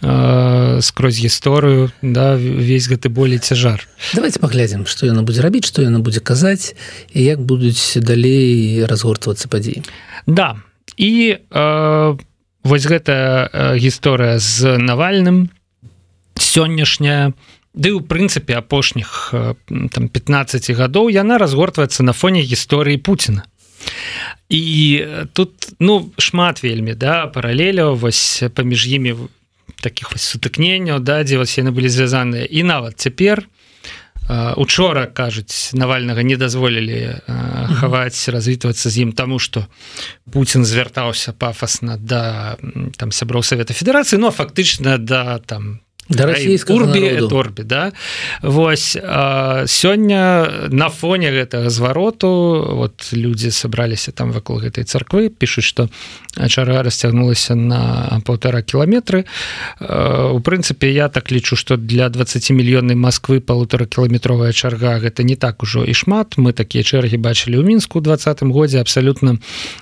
э, 0.00 0.80
скрозь 0.80 1.20
гісторыю 1.20 1.92
да 2.02 2.34
весь 2.36 2.88
гэты 2.88 3.08
болей 3.08 3.38
цяжар. 3.38 3.84
Давайте 4.14 4.40
паглядзім 4.40 4.86
что 4.86 5.06
яна 5.06 5.22
будзе 5.22 5.44
рабіць 5.44 5.68
что 5.68 5.84
яна 5.84 6.00
будзе 6.00 6.20
казаць 6.20 6.72
і 7.12 7.22
як 7.22 7.40
будуць 7.44 8.00
далей 8.00 8.84
разгортвацца 8.88 9.48
падзеі. 9.48 9.84
Да 10.26 10.56
і 10.96 11.36
э, 11.36 12.18
вось 12.64 12.86
гэта 12.88 13.76
гісторыя 13.76 14.40
з 14.40 14.80
навальным 14.80 15.52
сённяшняя 16.40 17.36
у 17.36 17.57
Ды 17.74 17.92
ў 17.92 18.00
прынцыпе 18.00 18.56
апошніх 18.56 19.30
э, 19.32 19.54
там 19.92 20.08
15 20.08 20.72
гадоў 20.72 21.12
яна 21.12 21.36
разгортваецца 21.38 22.02
на 22.02 22.16
фоне 22.16 22.40
гісторыі 22.40 22.96
Пуціна. 22.96 23.44
І 24.48 24.64
э, 25.04 25.26
тут 25.32 25.76
ну 25.78 26.10
шмат 26.18 26.62
вельмі 26.64 26.96
да 26.96 27.28
паралеляў 27.28 27.94
вось 28.00 28.42
паміж 28.56 28.88
імі 28.88 29.28
таких 29.84 30.10
вось 30.12 30.24
сутыкненняў 30.24 30.98
да 31.04 31.22
дзе 31.22 31.36
вас 31.38 31.52
яны 31.60 31.70
былі 31.70 31.92
звязаныя 31.92 32.48
і 32.48 32.64
нават 32.64 32.96
цяпер 32.96 33.44
э, 33.44 34.54
учора 34.56 35.06
кажуць 35.06 35.76
навальнага 35.76 36.24
не 36.24 36.40
дазволілі 36.40 37.20
хаваць 37.78 38.28
развітвацца 38.32 38.88
з 38.88 39.04
ім 39.04 39.12
таму 39.12 39.38
што 39.38 39.68
Путін 40.32 40.64
звяртаўся 40.64 41.36
пафасна 41.36 42.00
да 42.00 42.56
там 42.96 43.12
сяброў 43.12 43.44
Савета 43.44 43.76
Федэрацыі 43.76 44.18
но 44.18 44.32
фактычна 44.32 44.96
да 44.96 45.38
там 45.38 45.84
да 46.08 46.26
расійскурбі 46.26 47.20
торбе 47.28 47.64
да? 47.64 47.92
Вось 48.42 48.96
сёння 49.66 50.48
на 50.68 50.88
фоне 50.88 51.30
гэтага 51.30 51.70
звароту 51.70 52.64
вот 52.72 53.12
людзі 53.12 53.50
сабраліся 53.50 54.12
там 54.12 54.32
вакол 54.32 54.60
гэтай 54.60 54.84
царквы 54.84 55.28
пішуць 55.28 55.64
што 55.64 55.88
чара 56.48 56.82
расцягнулася 56.82 57.54
на 57.54 58.20
полтора 58.24 58.62
кіламетры. 58.62 59.24
У 59.80 60.40
прынцыпе 60.40 60.92
я 60.92 61.08
так 61.08 61.32
лічу 61.32 61.56
что 61.56 61.76
для 61.76 62.08
20 62.08 62.50
мільённай 62.50 62.96
Москвы 62.96 63.40
полуторакіламетровая 63.40 64.52
чарга 64.52 64.98
гэта 64.98 65.22
не 65.22 65.36
так 65.36 65.62
ужо 65.62 65.84
і 65.84 65.94
шмат. 65.94 66.38
Мы 66.38 66.52
такія 66.52 66.84
чэргі 66.84 67.18
бачылі 67.18 67.60
ў 67.60 67.64
мінску 67.64 68.00
двадцатым 68.00 68.52
годзе 68.52 68.80
абсалютна 68.80 69.38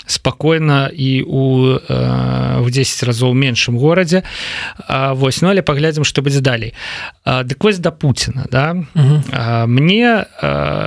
спакойна 0.06 0.90
і 0.90 1.22
у 1.22 1.78
в 1.86 2.70
10 2.70 3.02
разоў 3.02 3.34
меншым 3.34 3.78
горадзе. 3.78 4.22
Восьось 5.14 5.42
ну 5.42 5.48
але 5.48 5.62
паглядзім 5.62 6.04
что 6.16 6.22
будзе 6.22 6.40
далей 6.40 6.72
дык 7.26 7.60
вось 7.60 7.78
да 7.78 7.90
Пуціна 7.90 8.46
да? 8.50 8.72
Мне 9.66 10.24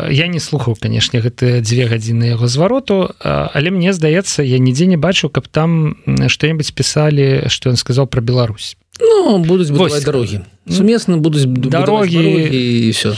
я 0.10 0.28
не 0.28 0.40
слухаў 0.40 0.74
канешне 0.74 1.22
гэты 1.22 1.62
дзве 1.62 1.86
гадзіны 1.86 2.34
яго 2.34 2.50
звароту 2.50 3.14
але 3.22 3.70
мне 3.70 3.94
здаецца 3.94 4.42
я 4.42 4.58
нідзе 4.58 4.90
не 4.90 4.98
бачу 4.98 5.30
каб 5.30 5.46
там 5.46 6.02
что-нибудь 6.26 6.74
писали 6.74 7.46
что 7.46 7.70
он 7.70 7.76
сказал 7.76 8.08
про 8.08 8.22
Беларусь. 8.22 8.76
Ну 9.00 9.38
будуць 9.38 9.70
дороги 10.02 10.42
сумесна 10.70 11.18
будуць 11.18 11.46
дороги 11.46 12.18
і 12.50 12.90
все 12.90 13.14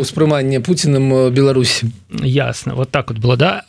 ўспрыманне 0.00 0.60
Пуціным 0.60 1.32
Беларусі. 1.32 1.88
Ясно 2.20 2.74
вот 2.74 2.90
так 2.90 3.08
вот 3.10 3.18
было 3.18 3.36
да? 3.36 3.64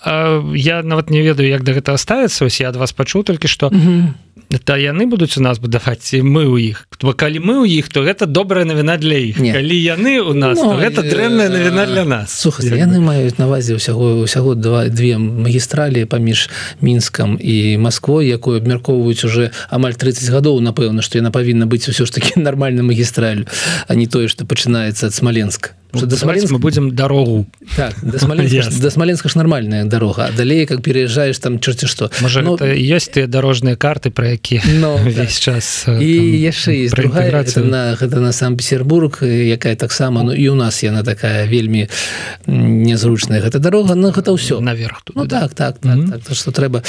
Я 0.56 0.84
нават 0.84 1.10
не 1.10 1.22
ведаю 1.22 1.50
як 1.50 1.64
да 1.64 1.72
гэта 1.72 1.98
ставіцца. 1.98 2.46
Ось 2.46 2.60
я 2.60 2.70
ад 2.70 2.76
вас 2.76 2.92
пачуў 2.92 3.24
толькі 3.24 3.48
что 3.48 3.72
это 4.50 4.78
яны 4.80 5.08
будуць 5.08 5.38
у 5.38 5.42
нас 5.42 5.60
будаваць 5.60 6.14
мы 6.24 6.48
у 6.48 6.58
іх 6.58 6.88
бо 7.02 7.14
калі 7.14 7.40
мы 7.40 7.62
у 7.62 7.66
іх 7.66 7.90
то 7.90 8.02
гэта 8.02 8.26
добрая 8.26 8.66
навіна 8.66 8.98
для 8.98 9.18
іх 9.20 9.38
калі 9.38 9.76
яны 9.76 10.20
у 10.22 10.34
нас 10.34 10.58
ну, 10.58 10.74
гэта 10.80 11.04
дрэнная 11.04 11.50
навіна 11.50 11.86
для 11.86 12.06
нас. 12.06 12.32
Суха, 12.32 12.64
яны 12.64 13.00
маюць 13.04 13.38
навазе 13.38 13.76
ўсяго 13.76 14.24
ўсяго 14.24 14.56
два 14.56 14.88
две 14.88 15.18
магістралі 15.18 16.06
паміж 16.06 16.50
мінскам 16.82 17.38
і 17.40 17.78
Москвой 17.78 18.28
якую 18.32 18.58
абмяркоўваюць 18.58 19.24
уже 19.28 19.52
амаль 19.70 20.00
30 20.00 20.32
гадоў 20.32 20.64
напэўна 20.64 21.04
што 21.04 21.20
яна 21.20 21.32
павінна 21.32 21.68
быць 21.68 21.88
усё 21.92 22.08
ж 22.08 22.12
таки 22.12 22.40
нормальным 22.48 22.88
магістралю 22.88 23.46
а 23.88 23.96
не 23.96 24.08
тое 24.08 24.28
что 24.28 24.46
пачынаецца 24.46 25.12
ад 25.12 25.14
смаленска 25.14 25.76
да 26.06 26.16
Смоленск... 26.16 26.52
мы 26.52 26.60
будем 26.60 26.96
дорогу. 26.96 27.46
Так, 27.76 27.94
до 28.02 28.20
Смоленска, 28.20 28.82
до 28.82 28.90
Смоленска 28.90 29.30
ж 29.30 29.36
нормальная 29.36 29.86
дорога 29.86 30.30
далей 30.36 30.66
как 30.66 30.82
переезжаешь 30.82 31.40
там 31.40 31.60
черти 31.60 31.86
что. 31.86 32.12
Может, 32.22 32.44
Но... 32.44 32.58
есть 32.66 33.12
ты 33.12 33.28
дорожные 33.28 33.76
карты 33.76 34.10
про 34.10 34.30
які 34.30 34.62
Но, 34.80 34.98
весь 35.04 35.40
так. 35.40 35.56
час 35.56 35.86
і 35.88 36.42
яшчэ 36.42 36.84
есть 36.84 36.96
другая 36.96 37.32
это 37.32 37.64
на 37.64 37.96
гэта 37.96 38.20
на 38.20 38.32
санкт-петербург 38.32 39.20
якая 39.24 39.76
таксама 39.76 40.24
Ну 40.24 40.34
і 40.34 40.50
у 40.50 40.56
нас 40.56 40.84
яна 40.84 41.04
такая 41.04 41.48
вельмі 41.48 41.88
незручная 42.48 43.42
гэта 43.42 43.60
дорога 43.60 43.96
но 43.96 44.12
гэта 44.12 44.32
ўсё 44.32 44.60
наверх 44.60 45.02
ну, 45.16 45.28
так 45.28 45.54
так, 45.54 45.80
так, 45.80 45.86
mm 45.86 46.00
-hmm. 46.00 46.12
так, 46.12 46.22
так 46.24 46.36
что 46.36 46.52
трэба 46.52 46.84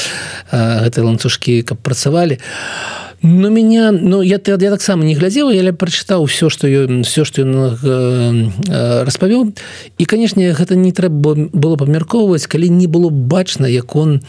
гэтай 0.53 1.05
ланцужкі 1.05 1.63
каб 1.63 1.79
працавалі. 1.79 2.39
а 2.39 3.08
Ну 3.23 3.51
меня 3.51 3.91
Ну 3.91 4.23
я 4.23 4.39
ты 4.39 4.53
я 4.53 4.71
таксама 4.71 5.05
не 5.05 5.15
глядзела 5.15 5.51
я 5.51 5.73
прачытаў 5.73 6.27
все 6.27 6.49
что 6.49 6.69
ён 6.69 7.03
все 7.03 7.25
что 7.25 7.43
ён 7.43 7.55
э, 7.55 8.51
э, 8.69 9.03
распавёў 9.05 9.53
і 9.99 10.05
канешне 10.05 10.53
гэта 10.53 10.77
не 10.77 10.93
трэба 10.93 11.51
было 11.53 11.77
памяркоўваць 11.77 12.47
калі 12.47 12.69
не 12.71 12.87
было 12.87 13.11
бачна 13.11 13.67
як 13.67 13.97
он 13.97 14.23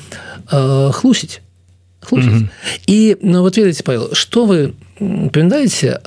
э, 0.51 0.91
хлусіць. 0.91 1.41
І 2.87 3.17
ну 3.21 3.41
вот 3.41 3.57
ведаце 3.57 3.83
павел 3.83 4.09
что 4.13 4.45
вы 4.45 4.73
памятаеце 4.97 5.99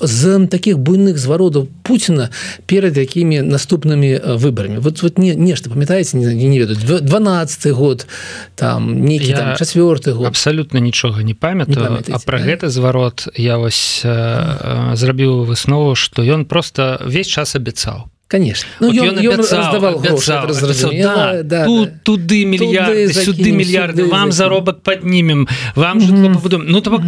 з 0.00 0.46
таких 0.46 0.78
буйных 0.78 1.18
звародаў 1.18 1.68
Пуціна 1.82 2.30
перад 2.66 2.96
якімі 2.96 3.42
наступнымі 3.42 4.38
выбарамі 4.38 4.78
вот 4.78 5.02
вот 5.02 5.18
не 5.18 5.34
нешта 5.34 5.70
памятаеце 5.70 6.16
не, 6.16 6.34
не 6.34 6.58
ведаюць 6.58 7.02
12 7.02 7.72
год 7.72 8.06
там 8.54 9.04
нейкі 9.04 9.32
там 9.32 9.56
четверты 9.56 10.12
год. 10.12 10.26
абсолютно 10.26 10.78
нічога 10.78 11.22
не 11.22 11.34
памятаю 11.34 12.04
а 12.10 12.18
про 12.18 12.38
гэты 12.38 12.68
зварот 12.68 13.28
я 13.36 13.58
вось 13.58 14.02
э, 14.04 14.08
э, 14.08 14.96
зрабіў 14.96 15.44
выснову 15.44 15.94
что 15.94 16.22
ён 16.22 16.44
просто 16.44 17.00
весь 17.04 17.28
час 17.28 17.56
абяцаў 17.56 18.10
конечно. 18.28 18.68
Ну, 18.80 18.92
ён, 18.92 19.18
ён 19.18 19.40
раздавал 19.40 20.00
да, 20.00 21.42
да, 21.42 21.64
тут 21.64 21.88
да. 21.88 21.98
туды 22.04 22.44
мільярды 22.44 23.08
сюды 23.12 23.52
мільярды 23.52 24.04
вам 24.06 24.32
заробак 24.32 24.82
поднимем 24.82 25.48
вам 25.74 26.00
же 26.00 26.12
mm 26.12 26.36
-hmm. 26.36 26.64
ну 26.66 26.80
то 26.80 27.02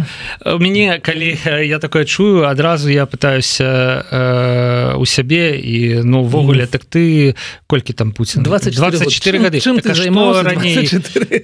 у 0.45 0.59
мяне 0.59 0.99
калі 1.01 1.37
я 1.63 1.79
такое 1.79 2.05
чую 2.05 2.43
адразу 2.43 2.89
я 2.89 3.05
пытаюся 3.05 4.03
э, 4.11 4.95
у 4.97 5.05
сябе 5.05 5.59
і 5.59 6.01
ну 6.03 6.21
увогуле 6.21 6.63
mm 6.63 6.65
-hmm. 6.65 6.71
так 6.71 6.81
ты 6.85 7.35
колькі 7.67 7.93
там 7.93 8.11
Путин? 8.11 8.43
20 8.43 8.75
24 8.75 9.39
гады 9.39 9.57
чым 9.57 9.81
так, 9.81 9.95
ты 9.95 10.43
раней 10.43 10.89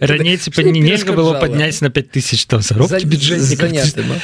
раней 0.01 0.37
типа 0.37 0.61
не 0.61 0.79
нельга 0.79 1.13
было 1.13 1.39
подняць 1.39 1.81
на 1.81 1.89
5000 1.89 2.45
там 2.45 2.61
зароб 2.61 2.91
бюджет 3.03 3.41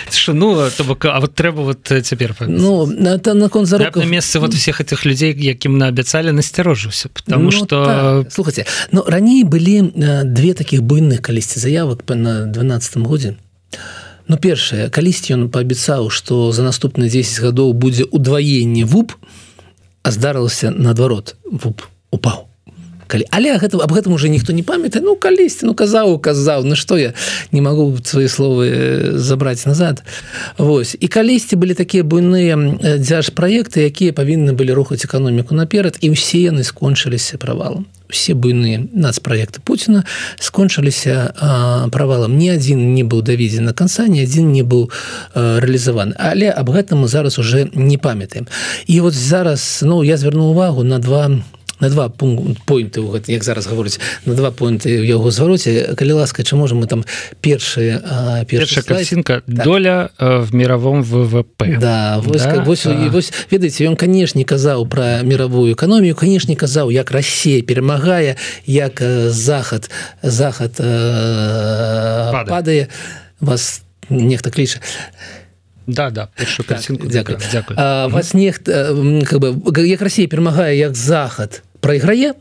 что 0.09 0.33
ну 0.33 0.69
то 0.77 0.83
бок 0.83 1.05
а 1.05 1.19
вот 1.19 1.35
трэба 1.35 1.61
вот 1.61 1.93
цяпер 2.01 2.35
ну 2.39 2.85
на 2.85 3.19
након 3.33 3.65
зароб 3.65 3.95
месцы 4.05 4.39
вот 4.39 4.53
всех 4.53 4.81
этих 4.81 5.05
людей 5.05 5.42
якім 5.43 5.77
наабяцалі 5.77 6.31
насцярожыўся 6.31 7.09
потому 7.09 7.51
ну, 7.51 7.51
что 7.51 7.85
так. 7.85 8.31
слухайте 8.31 8.65
но 8.91 9.03
раней 9.07 9.43
былі 9.43 9.91
две 10.23 10.53
таких 10.53 10.83
буйных 10.83 11.21
калісьці 11.21 11.59
заявак 11.59 12.03
по 12.03 12.15
на 12.15 12.45
12 12.45 12.97
годзе 12.97 13.35
Ну 14.27 14.37
першае 14.39 14.87
калісьці 14.87 15.35
ён 15.35 15.49
паабяцаў 15.51 16.07
что 16.09 16.51
за 16.55 16.63
наступныя 16.63 17.11
10 17.11 17.43
гадоў 17.43 17.73
будзе 17.73 18.07
удваенне 18.07 18.85
вуп 18.85 19.11
а 20.03 20.11
здарылася 20.11 20.71
наадварот 20.71 21.35
вуп 21.43 21.83
упаў 22.11 22.52
калі 23.07 23.25
але 23.31 23.57
гэта 23.57 23.77
аб 23.83 23.91
гэтым 23.91 24.13
уже 24.13 24.29
ніхто 24.29 24.53
не 24.53 24.63
памятае 24.63 25.01
ну 25.03 25.15
калісьці 25.15 25.65
ну 25.65 25.73
казаў 25.73 26.19
казаў 26.19 26.63
Ну 26.63 26.75
что 26.75 26.97
я 26.97 27.13
не 27.51 27.61
могу 27.61 27.97
свои 28.03 28.27
словы 28.27 28.67
э, 28.69 29.17
забраць 29.17 29.65
назад? 29.65 30.03
Вось 30.57 30.95
і 30.99 31.07
калісьці 31.07 31.55
былі 31.55 31.73
такія 31.73 32.03
буйныя 32.03 32.55
дзяж 32.97 33.29
проекты 33.35 33.85
якія 33.85 34.13
павінны 34.13 34.53
былі 34.53 34.73
рухаць 34.73 35.05
эканоміку 35.05 35.55
наперад 35.55 35.97
і 36.01 36.13
ўсе 36.13 36.49
яны 36.49 36.63
скончыліся 36.63 37.37
правалам 37.37 37.85
все 38.13 38.33
буйныя 38.33 38.85
нацпроекты 38.93 39.59
Путина 39.65 40.05
скончыліся 40.39 41.33
правалам 41.91 42.37
ні 42.37 42.53
адзін 42.55 42.93
не 42.93 43.03
быў 43.03 43.25
даведзен 43.25 43.65
на 43.65 43.73
конца 43.73 44.07
ні 44.07 44.23
адзін 44.23 44.53
не 44.53 44.63
быў 44.63 44.89
реалізаваны 45.35 46.13
але 46.17 46.53
аб 46.53 46.69
гэтым 46.69 47.03
мы 47.03 47.07
зараз 47.07 47.39
уже 47.39 47.69
не 47.73 47.97
памятаем. 47.97 48.47
І 48.87 49.01
вот 49.01 49.13
зараз 49.13 49.81
ну 49.83 50.03
я 50.03 50.17
звярну 50.17 50.53
увагу 50.53 50.83
на 50.83 50.99
два 50.99 51.31
на 51.79 51.89
два 51.89 52.09
пункты 52.09 53.01
як 53.27 53.43
зараз 53.43 53.67
гаворыць 53.67 53.99
на 54.25 54.33
два 54.33 54.51
пункты 54.51 55.01
ў 55.01 55.05
яго 55.05 55.31
звароце 55.31 55.95
калі 55.95 56.23
ласка 56.23 56.43
чым 56.43 56.59
можем 56.59 56.79
мы 56.79 56.87
там 56.87 57.05
першыя 57.41 58.45
першая 58.49 58.83
карцінка 58.83 59.41
так. 59.45 59.65
доля 59.65 60.09
в 60.19 60.53
мировом 60.53 61.03
ВВП. 61.03 61.77
Да, 61.79 62.19
вось, 62.23 62.43
да? 62.43 62.63
Вось, 62.63 62.85
а... 62.85 63.09
вось 63.09 63.33
ведаеце 63.51 63.85
ён 63.85 63.95
канешне 63.95 64.45
казаў 64.45 64.85
про 64.87 65.23
мировую 65.23 65.73
эканомію 65.73 66.15
канешне 66.15 66.55
казаў 66.55 66.91
як 66.91 67.11
Россия 67.11 67.61
перамагае 67.61 68.37
як 68.65 69.01
захад 69.29 69.89
захад 70.21 70.79
э, 70.79 72.45
падае. 72.47 72.87
Вас 73.39 73.83
нехта 74.09 74.51
кліча 74.51 74.79
да 75.87 76.09
да 76.09 76.29
так, 76.67 76.81
вас 78.11 78.33
нехта 78.33 78.95
как 79.29 79.39
бы 79.39 79.85
як 79.85 80.01
Россия 80.01 80.27
перамагае 80.27 80.77
як 80.77 80.95
захад 80.95 81.63
прайграе 81.81 82.33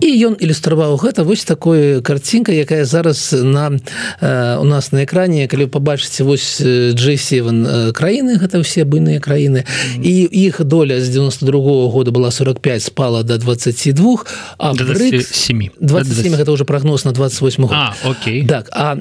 і 0.00 0.08
ён 0.26 0.36
ілюстраваў 0.38 0.96
гэта 0.96 1.24
вось 1.24 1.44
такой 1.44 2.02
карцінка 2.02 2.52
якая 2.52 2.84
зараз 2.84 3.32
на 3.32 3.78
э, 4.20 4.58
у 4.60 4.64
нас 4.64 4.92
на 4.92 5.04
экране. 5.04 5.48
Калі 5.48 5.66
побачыце 5.66 6.24
вось 6.24 6.60
G7 6.60 7.92
краіны 7.92 8.38
гэта 8.38 8.60
ўсе 8.60 8.84
буйныя 8.84 9.20
краіны. 9.20 9.64
І 10.02 10.28
іх 10.32 10.64
доля 10.64 11.00
з 11.00 11.08
92 11.08 11.60
-го 11.60 11.90
года 11.90 12.10
была 12.10 12.30
45 12.30 12.82
спала 12.82 13.22
до 13.22 13.38
22 13.38 14.24
а 14.58 14.74
27 14.74 15.70
27 15.80 16.34
гэта 16.34 16.50
уже 16.50 16.64
прогноз 16.64 17.04
на 17.04 17.12
28 17.12 17.68
а, 17.70 17.94
Окей. 18.04 18.46
Так 18.46 18.68
а 18.72 18.96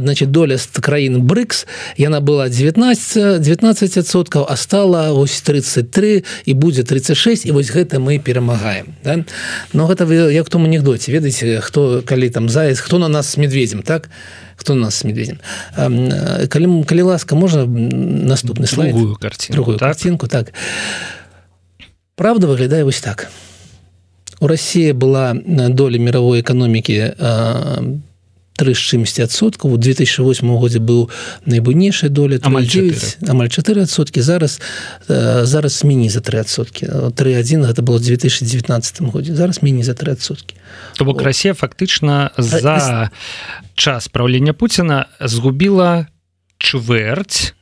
значит 0.00 0.30
доля 0.30 0.58
з 0.58 0.66
краін 0.66 1.22
брыкс 1.22 1.66
яна 1.96 2.20
была 2.20 2.48
19 2.48 3.42
19соткаў 3.42 4.46
а 4.48 4.56
стала 4.56 5.12
ось 5.12 5.40
33 5.40 6.22
і 6.46 6.54
будзе 6.54 6.82
36 6.82 7.46
і 7.46 7.50
вось 7.52 7.70
гэта 7.70 7.98
мы 7.98 8.18
перамагаем 8.18 8.86
да? 9.04 9.24
но 9.72 9.86
гэта 9.86 10.05
вы 10.06 10.32
як 10.32 10.48
том 10.48 10.64
анекдоце 10.64 11.12
ведаеце 11.12 11.60
хто 11.60 12.02
калі 12.06 12.30
там 12.30 12.48
заяц 12.48 12.80
хто 12.80 12.98
на 12.98 13.08
нас 13.08 13.28
с 13.28 13.36
медведем 13.36 13.82
так? 13.82 14.08
Хто 14.56 14.74
на 14.74 14.88
нас 14.88 14.94
с 14.94 15.04
медведем? 15.04 15.38
Калі 15.76 16.84
калі 16.84 17.02
ласка 17.02 17.34
можна 17.34 17.66
наступны 17.66 18.66
слайд? 18.66 18.94
Карці 19.20 19.52
другую 19.52 19.78
так? 19.78 19.88
картинку 19.88 20.26
так. 20.28 20.52
Правда 22.14 22.46
выглядае 22.46 22.84
вось 22.84 23.00
так. 23.00 23.28
У 24.40 24.46
России 24.46 24.92
была 24.92 25.34
доля 25.34 25.98
мировой 25.98 26.40
эканомікі 26.40 27.12
3 28.56 28.74
з 28.74 28.78
чымсьці 28.78 29.22
адсоткаў 29.26 29.72
у 29.72 29.78
2008 29.78 30.48
годзе 30.56 30.80
быў 30.80 31.10
найбуйнейшая 31.46 32.10
доля 32.10 32.40
амаль 32.42 32.66
9 32.66 33.28
амаль 33.28 33.48
4сотки 33.48 34.20
зараз 34.20 34.60
зараз 35.08 35.84
міні 35.84 36.08
за 36.08 36.20
3сотки 36.20 36.88
31 37.12 37.64
гэта 37.64 37.82
было 37.82 38.00
2019 38.00 39.00
годзе 39.12 39.36
зараз 39.36 39.62
міні 39.62 39.82
за 39.84 39.92
3сотки 39.92 40.56
то 40.96 41.04
бок 41.04 41.22
Россия 41.22 41.54
фактычна 41.54 42.30
за 42.38 43.10
час 43.74 44.08
праўлення 44.08 44.52
Пуціна 44.52 45.06
згубіла 45.20 46.06
чвэрць 46.58 47.52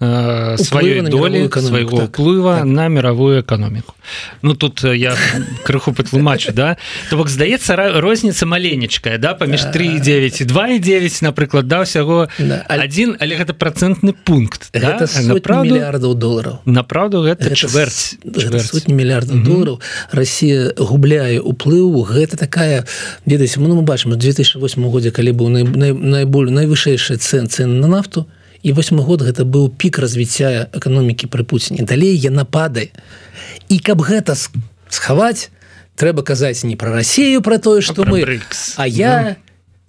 сваёй 0.00 1.02
долі 1.02 1.50
свайго 1.52 1.98
так, 1.98 2.08
уплыва 2.08 2.56
так. 2.56 2.64
на 2.64 2.88
мировую 2.88 3.42
эканоміку 3.42 3.94
Ну 4.42 4.54
тут 4.54 4.82
я 4.82 5.14
крыху 5.64 5.92
патлумачу 5.92 6.52
да? 6.52 6.76
То 7.10 7.16
бок 7.16 7.28
здаецца 7.28 8.00
розніца 8.00 8.46
маленечкая 8.46 9.18
да? 9.18 9.34
Паміж 9.34 9.68
39 9.72 10.40
і 10.40 10.44
29 10.44 11.22
напрыклад 11.22 11.68
да 11.68 11.84
ўсяго 11.84 12.28
один 12.68 13.16
але 13.20 13.36
гэта 13.36 13.52
процентны 13.52 14.16
пункт 14.16 14.72
да? 14.72 15.04
мільярдаў 15.04 16.14
долараў. 16.14 16.64
Направду 16.64 17.20
гэта 17.20 17.52
чвэрць 17.52 18.16
сотні 18.72 18.94
мільярдаў 18.94 19.36
mm 19.36 19.42
-hmm. 19.42 19.52
долараў. 19.52 19.80
Россия 20.12 20.72
губляе 20.78 21.40
уплыву 21.40 22.08
гэта 22.08 22.40
такая 22.40 22.86
ведаеце 23.26 23.60
мы 23.60 23.68
ну, 23.68 23.76
мы 23.76 23.82
бачым 23.82 24.16
2008 24.16 24.90
годзе 24.90 25.10
калі 25.10 25.32
быў 25.32 25.48
найболь 25.92 26.48
найвышэйшая 26.48 27.18
цэн 27.20 27.48
цэн 27.48 27.80
на 27.80 27.86
нафту 27.86 28.24
то 28.24 28.39
і 28.62 28.72
восьмы 28.72 29.02
год 29.02 29.22
гэта 29.22 29.44
быў 29.44 29.70
пік 29.72 29.98
развіцця 29.98 30.68
эканомікі 30.72 31.26
пры 31.32 31.44
пуціне. 31.44 31.82
Далей 31.88 32.16
я 32.16 32.30
напады. 32.30 32.92
І 33.68 33.78
каб 33.80 34.04
гэта 34.04 34.36
схаваць 34.88 35.50
трэба 35.96 36.22
казаць 36.22 36.64
не 36.64 36.76
пра 36.76 36.92
рассею 36.92 37.42
про 37.42 37.58
тое 37.58 37.80
что 37.80 38.04
мы 38.04 38.24
а 38.76 38.86
я 38.86 39.36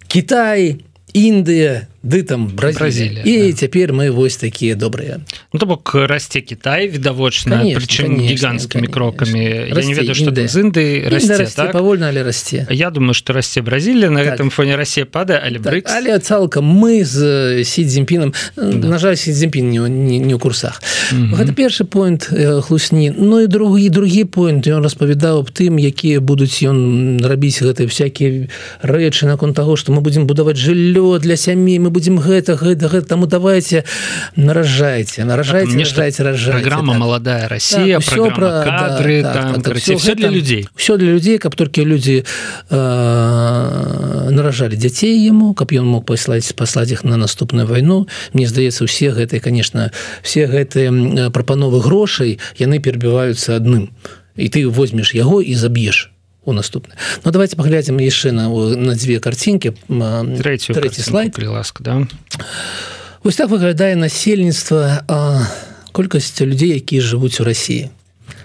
Кітай 0.08 0.84
Індыя 1.12 1.88
ды 2.02 2.22
там 2.22 2.46
бразілія 2.46 3.22
і 3.24 3.52
да. 3.52 3.52
цяпер 3.52 3.92
мы 3.92 4.10
вось 4.10 4.36
такія 4.36 4.74
добрыя 4.74 5.20
ну, 5.52 5.60
то 5.60 5.66
бок 5.66 5.94
расце 5.94 6.40
Кітай 6.40 6.88
відавочна 6.88 7.62
прычым 7.62 8.18
гіганцкімі 8.18 8.86
крокамі 8.86 9.70
не 9.70 9.94
ведаю 9.94 10.14
что 10.14 10.30
з 10.34 10.56
Інды 10.56 11.54
так? 11.54 11.72
павольна 11.72 12.08
але 12.08 12.22
расце 12.22 12.66
Я 12.70 12.90
думаю 12.90 13.14
что 13.14 13.32
расце 13.32 13.62
Бразілія 13.62 14.10
на 14.10 14.24
так. 14.24 14.40
гэтым 14.40 14.50
фоне 14.50 14.76
Росія 14.76 15.06
падае 15.06 15.42
але 15.46 15.58
так, 15.58 15.62
брик... 15.62 15.86
але 15.88 16.18
цалкам 16.18 16.64
мы 16.64 17.04
з 17.04 17.64
сидзімпіном 17.64 18.32
да. 18.56 18.88
на 18.88 18.98
жаль 18.98 19.14
сидзімпін 19.14 19.70
не, 19.70 19.78
не, 19.88 20.18
не 20.18 20.34
ў 20.34 20.38
курсах 20.38 20.82
-hmm. 20.82 21.36
гэта 21.36 21.52
першы 21.54 21.84
поинт 21.84 22.30
хлусні 22.62 23.12
Ну 23.18 23.40
і 23.40 23.46
другі 23.46 23.88
другі 23.88 24.24
поинт 24.24 24.66
ён 24.66 24.82
распавядаў 24.82 25.38
аб 25.38 25.50
тым 25.50 25.78
якія 25.78 26.20
будуць 26.20 26.62
ён 26.62 27.20
рабіць 27.22 27.62
гэты 27.62 27.86
всякие 27.86 28.48
рэчы 28.82 29.26
наконт 29.26 29.56
таго 29.56 29.76
что 29.76 29.92
мы 29.92 30.00
будемм 30.00 30.26
будаваць 30.26 30.56
жыллё 30.56 31.18
для 31.18 31.36
сям'і 31.36 31.78
мы 31.78 31.90
будем 31.92 32.18
гэта 32.18 32.56
гэта 32.56 32.88
гэта 32.88 33.06
таму 33.06 33.26
давайте 33.26 33.84
наражайте 34.36 35.24
наражайте 35.24 35.76
нешта 35.76 36.10
программа 36.50 36.94
молодая 36.94 37.48
Россия 37.48 37.98
так, 37.98 38.06
все 38.06 38.30
про 38.30 38.62
кадры, 38.62 39.22
да, 39.22 39.32
там, 39.32 39.54
так, 39.54 39.64
так, 39.64 39.76
все, 39.76 39.96
все 39.96 40.14
для 40.14 40.28
людей. 40.28 40.68
все 40.74 40.96
для 40.96 41.12
людей 41.12 41.38
каб 41.38 41.54
только 41.54 41.82
люди 41.82 42.24
э, 42.70 44.28
наражалі 44.30 44.76
дзяцей 44.76 45.18
ему 45.18 45.54
каб 45.54 45.72
ён 45.72 45.86
мог 45.86 46.06
паслаць 46.06 46.52
паслаць 46.52 46.90
их 46.90 47.04
на 47.04 47.16
наступную 47.16 47.66
войну. 47.66 48.08
Мне 48.32 48.46
здаецца 48.46 48.84
усе 48.84 49.10
гэтые 49.10 49.40
конечно 49.40 49.92
все 50.22 50.46
гэтые 50.46 51.30
прапановы 51.30 51.80
грошай 51.80 52.38
яны 52.56 52.80
перебіваюцца 52.80 53.56
адным 53.56 53.90
і 54.36 54.48
ты 54.48 54.68
возьмеш 54.68 55.14
яго 55.14 55.42
і 55.42 55.54
заб'еш 55.54 56.11
у 56.44 56.52
наступны 56.52 56.94
Ну 57.24 57.30
давайте 57.30 57.56
паглядзім 57.56 58.00
яшчэ 58.00 58.32
на 58.32 58.48
на 58.50 58.94
дзве 58.94 59.18
карцінкі 59.18 59.72
слайд. 61.02 61.38
ласка 61.38 61.84
да. 61.84 61.94
Вось 63.22 63.36
так 63.36 63.50
выглядае 63.50 63.94
насельніцтва 63.94 65.06
колькасць 65.92 66.40
людзей 66.40 66.74
якія 66.76 67.02
жывуць 67.02 67.40
у 67.40 67.44
Росіі 67.44 67.90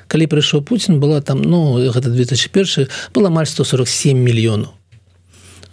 калі 0.07 0.25
прыйшоў 0.27 0.61
Путін 0.63 0.99
была 0.99 1.21
там 1.21 1.41
ну 1.41 1.75
гэта 1.91 2.09
2001 2.09 2.87
было 3.13 3.27
амаль 3.27 3.47
147 3.49 4.17
мільёнаў 4.17 4.76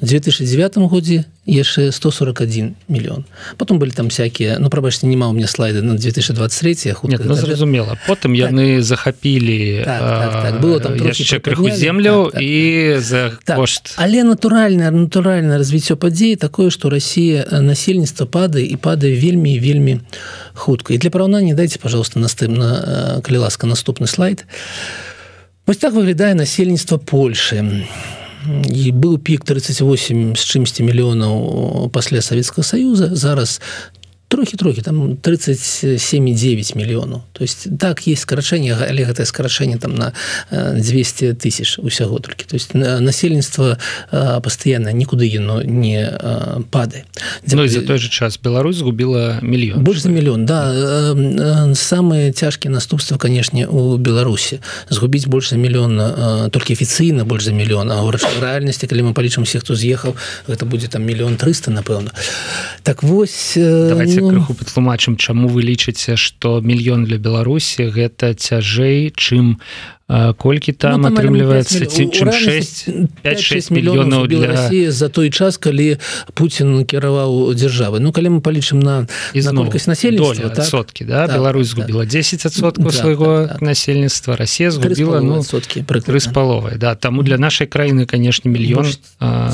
2009 0.05 0.77
годзе 0.88 1.25
яшчэ 1.47 1.93
141 1.93 2.75
мільён 2.88 3.25
потом 3.57 3.79
былі 3.79 3.90
там 3.90 4.09
всякие 4.09 4.57
ну 4.59 4.71
прабачце 4.71 5.07
няма 5.07 5.29
у 5.29 5.33
меня 5.33 5.47
слайды 5.47 5.83
на 5.83 5.95
2023 5.95 6.95
Нет, 7.05 7.21
ну, 7.25 7.35
зразумела 7.35 7.99
потым 8.09 8.33
так. 8.33 8.51
яны 8.53 8.81
захапілі 8.83 9.85
так, 9.85 10.01
так, 10.01 10.43
так. 10.43 10.61
было 10.61 10.81
там 10.81 10.97
яшчэ 10.97 11.40
крыху 11.40 11.71
землю 11.71 12.25
так, 12.25 12.33
так, 12.33 12.43
і 12.43 12.90
так. 12.95 13.03
за 13.03 13.33
так. 13.45 13.57
кошт 13.57 13.95
але 13.97 14.25
натуральна 14.25 14.90
натуральна 14.90 15.59
развіццё 15.59 15.97
падзей 15.97 16.37
такое 16.37 16.71
что 16.71 16.88
Россия 16.88 17.45
насельніцтва 17.51 18.27
падае 18.27 18.64
і 18.64 18.77
падае 18.77 19.17
вельмі 19.17 19.59
вельмі 19.59 20.01
хутка 20.55 20.95
і 20.95 20.99
для 20.99 21.11
параўнання 21.11 21.55
дайте 21.55 21.79
пожалуйста 21.79 22.21
настым 22.21 22.57
на 22.57 23.21
калі 23.21 23.37
ласка 23.37 23.67
наступны 23.67 24.07
слайд 24.07 24.45
вось 25.67 25.77
так 25.77 25.93
выглядае 25.93 26.35
насельніцтва 26.35 26.99
Польши 26.99 27.61
а 27.61 28.24
і 28.68 28.92
быў 28.92 29.18
пік 29.18 29.44
38 29.44 30.37
з 30.37 30.42
чымсьці 30.44 30.85
мільёнаў 30.85 31.88
пасля 31.92 32.20
Савецкага 32.20 32.64
Саюза 32.64 33.09
зараз 33.14 33.61
трохі 34.35 34.57
трохі 34.59 34.83
там 34.83 35.14
37,9 35.14 36.75
мільёнаў. 36.75 37.23
То 37.33 37.44
есть 37.44 37.79
так 37.79 38.03
есть 38.09 38.27
скарачэнне 38.27 38.75
але 38.75 39.07
гэтае 39.07 39.23
скарачэнне 39.23 39.79
там 39.79 39.94
на 39.94 40.12
200 40.51 41.38
тысяч 41.38 41.79
усяго 41.79 42.18
толькі. 42.18 42.44
То 42.51 42.57
есть 42.59 42.75
насельніцтва 42.75 43.79
пастаянна 44.42 44.90
нікуды 44.90 45.31
яно 45.31 45.62
не 45.62 46.11
падае. 46.70 47.05
Ну, 47.47 47.68
за 47.68 47.81
той 47.87 47.99
же 47.99 48.09
час 48.09 48.38
Беларусь 48.42 48.77
згубіла 48.83 49.38
мільён 49.42 49.79
больш 49.87 50.03
за 50.03 50.09
мільён 50.09 50.44
да. 50.44 50.75
Самыя 51.75 52.33
цяжкія 52.33 52.75
наступствы 52.75 53.18
канешне 53.18 53.66
у 53.66 53.97
Беларусі. 53.97 54.59
Згубіць 54.90 55.27
больш 55.27 55.51
за 55.51 55.57
мільён 55.57 56.51
толькі 56.51 56.75
афіцыйна 56.75 57.25
больш 57.25 57.44
за 57.44 57.53
мільён. 57.53 57.92
А 57.92 58.03
ў 58.03 58.18
рэальнасці 58.42 58.90
калі 58.90 59.03
мы 59.03 59.12
палічым 59.14 59.44
всех 59.44 59.62
хто 59.62 59.75
з'ехаў 59.79 60.16
гэта 60.49 60.64
будзе 60.66 60.88
там 60.88 61.07
мільён 61.07 61.37
300 61.37 61.70
напэўна. 61.70 62.11
Так 62.83 63.03
вось 63.03 63.53
давайте. 63.55 64.24
Крыху 64.31 64.55
патлумачым 64.55 65.17
чаму 65.17 65.49
вы 65.49 65.63
лічыце 65.69 66.17
што 66.17 66.61
мільён 66.61 67.05
для 67.05 67.19
беларусі 67.19 67.91
гэта 67.95 68.35
цяжэй 68.35 69.11
чым 69.17 69.57
колькі 70.09 70.73
там 70.73 71.01
ну, 71.01 71.09
атрымліваецца? 71.09 71.87
ці 71.88 72.09
чым 72.12 72.29
6 72.29 73.71
мільёнаў 73.73 74.27
для 74.29 74.47
России 74.47 74.90
за 74.90 75.09
той 75.09 75.31
час 75.31 75.57
калі 75.57 75.97
Путін 76.35 76.85
кіраваў 76.85 77.55
дзяржавы 77.57 78.01
Ну 78.01 78.12
калі 78.12 78.37
мы 78.37 78.40
палічым 78.45 78.81
на 78.85 79.09
колькасць 79.33 79.88
насельніцтва 79.88 80.51
так? 80.51 80.64
сотки 80.64 81.05
да? 81.05 81.27
Так, 81.27 81.37
Беларусь 81.37 81.73
згубіла 81.73 82.05
так. 82.05 82.12
10соткаў 82.12 82.85
да, 82.85 82.93
свайго 82.93 83.49
так, 83.49 83.53
так. 83.53 83.62
насельніцтва 83.62 84.37
Россия 84.37 84.71
згубіла 84.71 85.21
ну, 85.21 85.43
сотки 85.43 85.81
пры 85.81 86.01
з 86.05 86.29
паловай 86.29 86.77
да. 86.77 86.95
Таму 86.95 87.23
для 87.23 87.38
нашай 87.38 87.67
краіны 87.67 88.05
канешне 88.05 88.51
мільён 88.53 88.93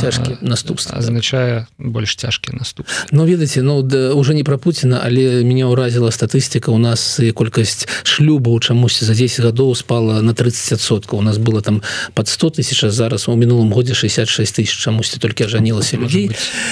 цяжкі 0.01 0.43
наступства 0.43 0.99
означае 0.99 1.67
больш 1.79 2.17
цяжкі 2.17 2.59
наступ 2.59 2.87
Ну 3.13 3.25
ведаце 3.25 3.63
ну 3.63 3.83
да, 3.83 4.15
уже 4.15 4.35
не 4.35 4.43
пра 4.43 4.59
Пуціна 4.59 5.01
але 5.05 5.45
меня 5.45 5.71
ўразіла 5.71 6.11
статыстыка. 6.11 6.71
У 6.71 6.79
нас 6.79 7.19
і 7.23 7.31
колькасць 7.33 7.87
шлюбаў 8.03 8.61
чамусьці 8.61 9.07
за 9.07 9.15
10 9.15 9.47
гадоў 9.47 9.75
спала 9.75 10.23
на 10.23 10.35
30соткаў 10.40 11.20
у 11.20 11.22
нас 11.22 11.37
было 11.37 11.61
там 11.61 11.83
под 12.14 12.29
100 12.29 12.50
тысяч 12.50 12.81
зараз 12.88 13.29
у 13.29 13.37
мінулым 13.37 13.72
годзе 13.72 13.94
66 13.94 14.57
тысяч 14.57 14.72
чамусьці 14.81 15.20
толькі 15.20 15.44
ажанілася 15.44 16.00
людзей 16.00 16.31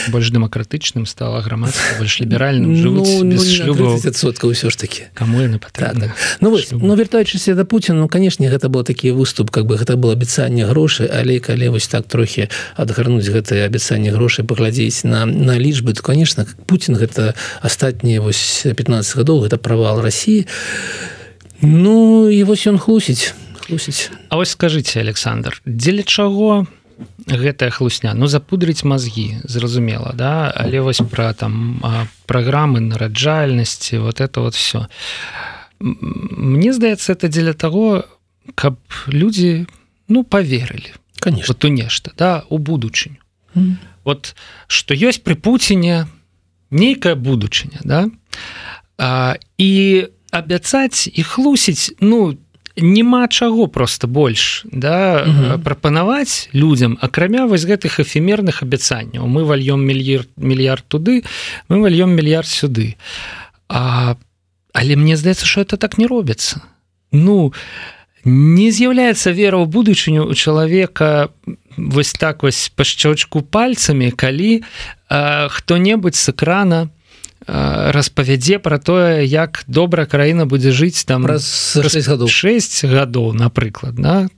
больш 0.09 0.33
дэмакратычным 0.33 1.04
стала 1.04 1.40
грамадства 1.44 2.00
больш 2.00 2.20
ліберальным 2.20 2.72
ну, 2.72 3.04
ну, 3.24 3.37
ўсё 4.48 4.70
ж 4.70 4.76
таки. 4.76 5.02
Кому 5.14 5.40
яны 5.40 5.61
так, 5.61 6.00
так. 6.00 6.16
ну, 6.40 6.57
ну 6.72 6.96
вяртаючыся 6.96 7.54
да 7.54 7.64
Пуціна 7.64 8.00
ну 8.00 8.09
канешне 8.09 8.48
гэта 8.48 8.68
было 8.68 8.85
такі 8.85 9.12
выступ 9.12 9.50
как 9.50 9.66
бы 9.66 9.76
гэта 9.76 9.96
было 9.96 10.12
абяцанне 10.12 10.64
грошай 10.64 11.11
але 11.12 11.40
калі 11.40 11.68
вось 11.68 11.88
так 11.88 12.09
трохі 12.09 12.48
адгарнуць 12.76 13.28
гэтае 13.28 13.66
абяцанне 13.68 14.11
грошай 14.11 14.44
паглядзець 14.44 15.04
на 15.04 15.26
на 15.26 15.59
лічбы 15.59 15.92
то 15.92 16.02
конечно 16.02 16.46
Путін 16.66 16.96
гэта 16.96 17.35
астатнія 17.61 18.20
вось 18.20 18.64
15 18.64 19.16
гадоў 19.16 19.44
гэта 19.44 19.59
правал 19.59 20.00
Росіі 20.00 20.46
Ну 21.61 22.31
і 22.31 22.44
вось 22.44 22.66
ён 22.70 22.78
хлусіць 22.78 23.35
хлусіць 23.68 24.11
А 24.28 24.37
вось 24.37 24.57
скажитеце 24.57 25.00
Александр 25.00 25.61
дзеля 25.66 26.02
чаго 26.02 26.66
гэтая 27.28 27.70
хлусня? 27.70 28.14
Ну 28.14 28.26
запудрыць 28.26 28.85
мозги 28.85 29.38
зразумела 29.44 30.12
да? 30.14 30.50
Але 30.50 30.81
вось 30.81 31.04
про 31.11 31.33
там 31.35 31.85
праграмы 32.26 32.81
нараджальнасці 32.81 33.98
вот 33.98 34.20
это 34.20 34.40
вот 34.40 34.54
все 34.54 34.88
Мне 35.81 36.72
здаецца 36.72 37.12
это 37.12 37.28
дзеля 37.28 37.52
того 37.52 38.04
каб 38.54 38.81
люди 39.07 39.66
ну 40.09 40.24
поверылі 40.24 40.94
конечно. 41.20 41.54
то 41.54 41.68
нешта 41.68 42.12
да 42.16 42.44
у 42.48 42.59
будучыню. 42.59 43.20
Mm. 43.54 43.76
вот 44.04 44.35
что 44.66 44.94
ёсць 44.94 45.22
при 45.22 45.35
Пуціне 45.35 46.09
нейкая 46.70 47.14
будучыня 47.14 47.81
да? 47.85 48.09
А, 48.98 49.37
і 49.59 50.09
абяцаць 50.31 51.09
і 51.12 51.22
хлусіць 51.22 51.92
ну 52.00 52.33
то 52.33 52.48
няма 52.81 53.29
чаго 53.29 53.67
просто 53.67 54.07
больш 54.07 54.64
да 54.71 55.25
угу. 55.27 55.62
прапанаваць 55.62 56.49
людям 56.53 56.99
акрамя 57.01 57.47
вось 57.47 57.64
гэтых 57.64 58.01
эфемерных 58.01 58.62
абяцанняў. 58.62 59.27
Мы 59.27 59.45
вальём 59.45 59.85
мільярд 59.85 60.29
мільярд 60.37 60.85
туды 60.88 61.25
мы 61.69 61.81
вальём 61.81 62.14
мільярд 62.14 62.47
сюды. 62.47 62.97
А 63.69 64.17
але 64.73 64.97
мне 64.97 65.17
здаецца 65.17 65.47
что 65.47 65.61
это 65.61 65.77
так 65.77 65.99
не 65.99 66.07
робіцца. 66.07 66.62
Ну 67.12 67.53
не 68.25 68.71
з'яўляецца 68.71 69.33
вера 69.33 69.59
ў 69.59 69.67
будучыню 69.67 70.27
у 70.27 70.35
чалавека 70.35 71.31
вось 71.77 72.12
так 72.12 72.43
вось 72.43 72.71
па 72.75 72.85
шчочку 72.85 73.43
пальцамі 73.43 74.11
калі 74.11 74.62
хто-небудзь 75.09 76.19
с 76.19 76.29
экрана 76.29 76.88
по 76.88 76.98
распавядзе 77.49 78.59
про 78.59 78.79
тое 78.79 79.25
як 79.25 79.65
добра 79.67 80.05
краіна 80.05 80.45
будзе 80.45 80.69
жыць 80.69 81.01
там 81.09 81.25
раз 81.25 81.49
6 81.81 82.05
гадоў. 82.05 82.29
6 82.29 82.85
гадоў 82.85 83.33
напрыклад 83.33 83.97
да? 83.97 84.29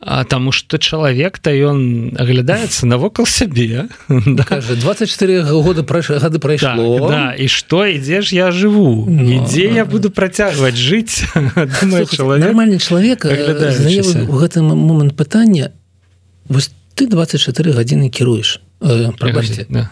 А 0.00 0.24
таму 0.24 0.52
что 0.52 0.78
чалавек 0.78 1.38
то 1.38 1.52
ён 1.52 2.16
аглядаецца 2.16 2.86
навокал 2.86 3.26
сябе 3.26 3.88
да. 4.08 4.44
24 4.64 5.42
года 5.42 5.82
пра 5.84 6.00
гады 6.00 6.38
прайшло. 6.38 6.98
Так, 6.98 7.10
да, 7.10 7.34
і 7.36 7.48
что 7.48 7.84
ідзеш 7.84 8.32
я 8.32 8.50
жыву? 8.50 9.04
Ну, 9.04 9.44
ідзе 9.44 9.68
я 9.68 9.84
буду 9.84 10.10
працягваць 10.10 10.76
жыць? 10.76 11.28
Нормальный 11.36 12.78
чалавек 12.80 13.28
у 13.28 14.36
гэтым 14.40 14.72
момант 14.72 15.16
пытання 15.16 15.72
вось 16.48 16.72
ты 16.96 17.06
24 17.06 17.76
гадзіны 17.76 18.08
кіруеш. 18.08 18.60
Э, 18.80 19.12
прабачце. 19.12 19.66
Да 19.68 19.90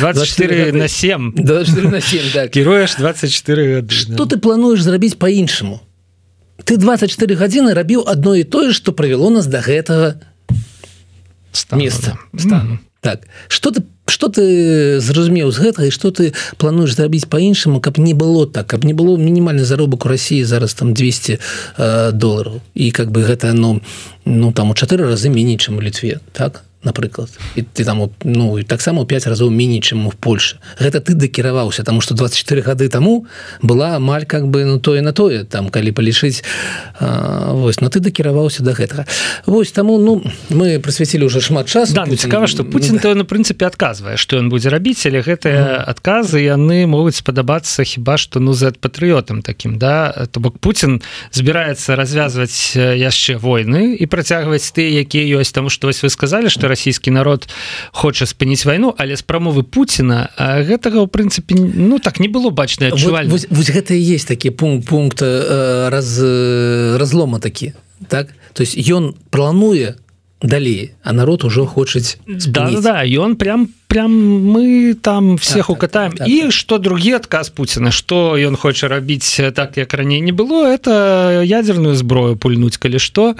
24 0.00 0.72
на 0.72 0.88
7 0.88 1.34
на 1.36 2.00
7 2.00 2.20
да. 2.34 2.48
кіруеш 2.48 2.96
24 2.98 3.74
гады 3.74 3.94
что 3.94 4.24
да. 4.24 4.36
ты 4.36 4.38
плануеш 4.38 4.82
зрабіць 4.82 5.14
по-іншаму 5.14 5.80
ты 6.64 6.76
24 6.76 7.34
гадзіны 7.34 7.74
рабіў 7.74 8.04
одно 8.06 8.34
і 8.34 8.44
тое 8.44 8.72
что 8.72 8.92
правяло 8.92 9.30
нас 9.30 9.46
до 9.46 9.58
гэтага 9.58 10.20
места 11.72 12.18
да. 12.32 12.54
mm 12.54 12.66
-hmm. 12.66 12.78
так 13.00 13.20
что 13.48 13.70
ты 13.70 13.82
что 14.06 14.28
ты 14.28 15.00
зразумеў 15.00 15.50
з 15.50 15.58
гэтага 15.58 15.86
і 15.86 15.90
что 15.90 16.10
ты 16.10 16.34
плануеш 16.56 16.94
зрабіць 16.94 17.24
по-іншаму 17.24 17.80
каб 17.80 17.98
не 17.98 18.14
было 18.14 18.46
так 18.46 18.66
каб 18.66 18.84
не 18.84 18.94
было 18.94 19.16
мінімальны 19.16 19.64
заробак 19.64 20.06
у 20.06 20.08
Росіі 20.08 20.44
зараз 20.44 20.74
там 20.74 20.94
200 20.94 21.38
э, 21.78 22.12
долларов 22.12 22.60
і 22.74 22.90
как 22.90 23.10
бы 23.10 23.22
гэта 23.22 23.52
ну 23.52 23.80
ну 24.24 24.52
там 24.52 24.70
у 24.70 24.74
чатыры 24.74 25.06
разы 25.06 25.28
меней 25.28 25.56
чым 25.56 25.78
у 25.78 25.80
літве 25.80 26.20
так 26.32 26.64
напрыклад. 26.82 27.28
І 27.56 27.62
ты 27.62 27.84
там 27.84 28.10
ну 28.24 28.58
і 28.58 28.62
таксама 28.62 29.04
5 29.04 29.26
разоў 29.26 29.50
меней 29.50 29.80
чым 29.80 30.08
в 30.08 30.16
Польше 30.16 30.56
гэта 30.80 31.00
ты 31.00 31.12
дакіраваўся 31.12 31.82
тому 31.84 32.00
что 32.00 32.14
24 32.14 32.62
гады 32.62 32.88
таму 32.88 33.26
была 33.60 33.96
амаль 33.96 34.24
как 34.24 34.48
бы 34.48 34.64
ну 34.64 34.80
тое 34.80 35.02
на 35.02 35.12
тое 35.12 35.44
там 35.44 35.68
калі 35.68 35.92
палічыць 35.92 36.42
вось 37.00 37.80
но 37.80 37.88
ты 37.88 38.00
дакіраваўся 38.00 38.62
до 38.62 38.72
да 38.72 38.76
гэтага. 38.80 39.04
Вось 39.46 39.72
таму 39.72 39.98
ну 39.98 40.24
мы 40.48 40.80
прысвяцілі 40.80 41.24
уже 41.24 41.40
шмат 41.40 41.68
часу. 41.68 41.92
Да, 41.94 42.06
ну, 42.08 42.16
цікава 42.16 42.46
что 42.46 42.64
Путін 42.64 42.98
то 42.98 43.14
на 43.14 43.24
прынцыпе 43.24 43.66
адказвае 43.66 44.16
что 44.16 44.38
ён 44.38 44.48
будзе 44.48 44.70
рабіць 44.70 45.04
але 45.04 45.20
гэтыя 45.20 45.84
адказы 45.84 46.40
яны 46.40 46.86
могуць 46.86 47.20
спадабацца 47.20 47.84
хіба 47.84 48.16
что 48.16 48.40
ну 48.40 48.54
за 48.54 48.72
патрыотам 48.72 49.42
таким 49.42 49.76
да? 49.78 50.26
То 50.32 50.40
бок 50.40 50.58
Путін 50.58 51.02
збіраецца 51.32 51.92
развязваць 51.96 52.72
яшчэ 52.76 53.36
войны 53.36 54.00
і 54.00 54.06
працягваць 54.06 54.72
ты 54.72 54.88
якія 54.88 55.40
ёсць. 55.40 55.52
Таму 55.52 55.68
что 55.68 55.86
вось 55.86 56.02
вы 56.02 56.08
сказали 56.08 56.48
что 56.48 56.69
расійскі 56.70 57.10
народ 57.10 57.50
хоча 57.92 58.24
спыніць 58.24 58.64
вайну 58.64 58.94
але 58.96 59.18
з 59.18 59.22
прамовы 59.26 59.66
Пуціна 59.66 60.30
гэтага 60.38 61.02
ў 61.02 61.08
прынцыпе 61.10 61.58
ну 61.58 61.98
так 61.98 62.22
не 62.22 62.30
было 62.30 62.54
бачна 62.54 62.94
гэта 63.74 63.98
і 63.98 64.02
есть 64.14 64.30
такі 64.30 64.54
пункт 64.54 64.86
пункт 64.86 65.22
э, 65.22 65.88
раз 65.90 66.18
разлома 66.96 67.38
такі 67.38 67.74
так? 68.08 68.28
То 68.54 68.62
есть 68.62 68.76
ён 68.76 69.14
плануе 69.30 69.96
далей 70.42 70.92
а 71.02 71.12
народ 71.12 71.44
ужо 71.44 71.66
хочуць 71.66 72.18
да, 72.26 72.70
да 72.80 73.04
ён 73.04 73.36
прям 73.36 73.68
прям 73.90 74.12
мы 74.12 74.94
там 74.94 75.36
всех 75.36 75.66
так, 75.66 75.70
укатаем. 75.70 76.12
так, 76.12 76.18
так, 76.18 76.28
і 76.28 76.42
так. 76.42 76.52
что 76.52 76.78
другі 76.78 77.12
адказ 77.12 77.48
Пуціна 77.50 77.90
что 77.90 78.38
ён 78.38 78.56
хоча 78.56 78.88
рабіць 78.88 79.40
так 79.54 79.76
як 79.76 79.94
раней 79.94 80.20
не 80.20 80.32
было 80.32 80.64
это 80.64 81.42
ядерную 81.44 81.96
зброю 81.96 82.36
пульнуть 82.36 82.76
калі 82.76 82.98
что. 82.98 83.36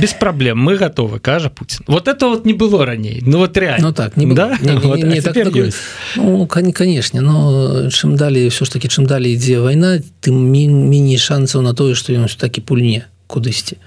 Без 0.00 0.12
праблем 0.12 0.58
мы 0.58 0.76
готовы 0.76 1.18
кажа 1.18 1.48
Путин. 1.48 1.84
Вот 1.86 2.08
это 2.08 2.28
вот 2.28 2.44
не 2.44 2.52
было 2.52 2.84
раней 2.84 3.22
ну 3.26 3.38
вот 3.38 3.56
реально. 3.56 3.88
Ну, 3.88 3.92
так 3.92 4.16
не 4.16 4.26
да? 4.34 4.58
не, 4.60 4.72
не, 4.72 4.78
вот, 4.82 4.98
не, 4.98 5.02
не, 5.04 5.20
так, 5.20 5.34
такой, 5.34 5.72
ну, 6.16 6.46
конечно 6.46 7.20
но 7.20 7.88
чым 7.88 8.16
далей 8.16 8.48
все 8.48 8.64
ж 8.64 8.72
таки 8.72 8.88
чым 8.88 9.06
далей 9.06 9.34
ідзе 9.34 9.60
вайна 9.60 10.02
тым 10.20 10.34
міні 10.34 11.16
шансаў 11.18 11.62
на 11.62 11.72
тое 11.72 11.94
что 11.94 12.12
ён 12.12 12.26
все-таки 12.26 12.60
пульне 12.60 13.06
кудысьці 13.28 13.78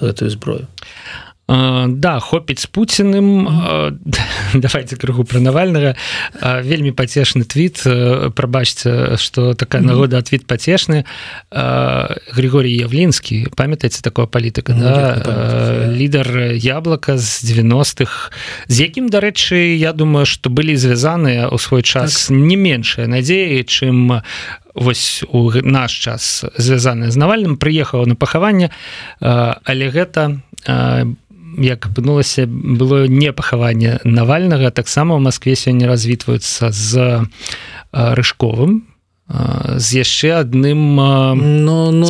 гэтую 0.00 0.30
зброю 0.30 0.68
да 1.48 2.18
хопіць 2.20 2.66
пуціным. 2.66 3.46
Давайте 4.54 4.96
крыху 4.96 5.22
пра 5.22 5.38
навальнага. 5.38 5.94
Вельмі 6.42 6.90
пацешны 6.90 7.46
твіт. 7.46 7.86
Прабачце 8.34 9.16
что 9.16 9.54
такая 9.54 9.82
нагода 9.82 10.22
твіт 10.22 10.46
пацешны. 10.46 11.04
Григорий 12.34 12.74
явлінскі 12.82 13.46
памятаеце 13.54 14.02
такого 14.02 14.26
палітыка 14.26 14.74
ну, 14.74 14.82
да? 14.82 15.86
лідар 15.86 16.58
яблака 16.58 17.18
з 17.18 17.44
90-х 17.46 18.34
з 18.66 18.80
якім 18.80 19.06
дарэчы 19.06 19.78
я 19.78 19.92
думаю 19.92 20.26
что 20.26 20.50
былі 20.50 20.74
звязаныя 20.74 21.46
ў 21.46 21.58
свой 21.62 21.82
час 21.82 22.26
так. 22.26 22.36
не 22.36 22.56
меншая 22.56 23.06
надзеі 23.06 23.62
чым 23.62 24.22
вось 24.74 25.22
у 25.30 25.50
наш 25.62 25.92
час 25.94 26.44
звязаная 26.58 27.10
з 27.10 27.16
навальным. 27.16 27.56
Прыехала 27.56 28.04
на 28.04 28.14
пахаванне. 28.14 28.70
Але 29.20 29.88
гэта 29.90 30.42
як 31.58 31.86
апынулася 31.86 32.46
было 32.46 33.06
не 33.06 33.32
пахаванне 33.32 34.00
навальнага 34.04 34.70
таксама 34.70 35.16
ў 35.16 35.20
Маскве 35.20 35.56
сёння 35.56 35.88
развітваюцца 35.88 36.70
з 36.70 37.24
рыжковым 37.92 38.84
з 39.26 40.06
яшчэ 40.06 40.38
адным 40.38 40.94
но 40.94 41.34
ну, 41.34 41.90
ну, 41.90 42.06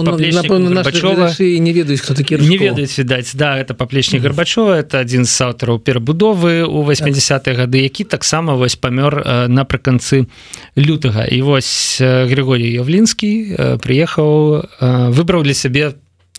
не 1.65 1.73
ведаюць 1.73 2.05
хто 2.05 2.13
такі 2.13 2.37
не 2.37 2.61
ведаюць 2.61 2.93
відаць 2.93 3.33
да 3.33 3.57
это 3.57 3.73
паплечнік 3.73 4.21
гарбачова 4.21 4.77
это 4.85 5.01
адзін 5.01 5.25
з 5.25 5.33
аўтараў 5.41 5.81
перабудовы 5.81 6.69
у 6.69 6.85
80-е 6.85 7.57
гады 7.57 7.81
які 7.81 8.05
таксама 8.05 8.53
вось 8.53 8.77
памёр 8.77 9.49
напрыканцы 9.49 10.29
лютага. 10.77 11.25
І 11.25 11.41
вось 11.41 11.97
Григорий 12.05 12.77
Явлінскі 12.77 13.57
прыехаў 13.81 14.69
выбраў 15.17 15.41
для 15.43 15.55
сябе 15.55 15.97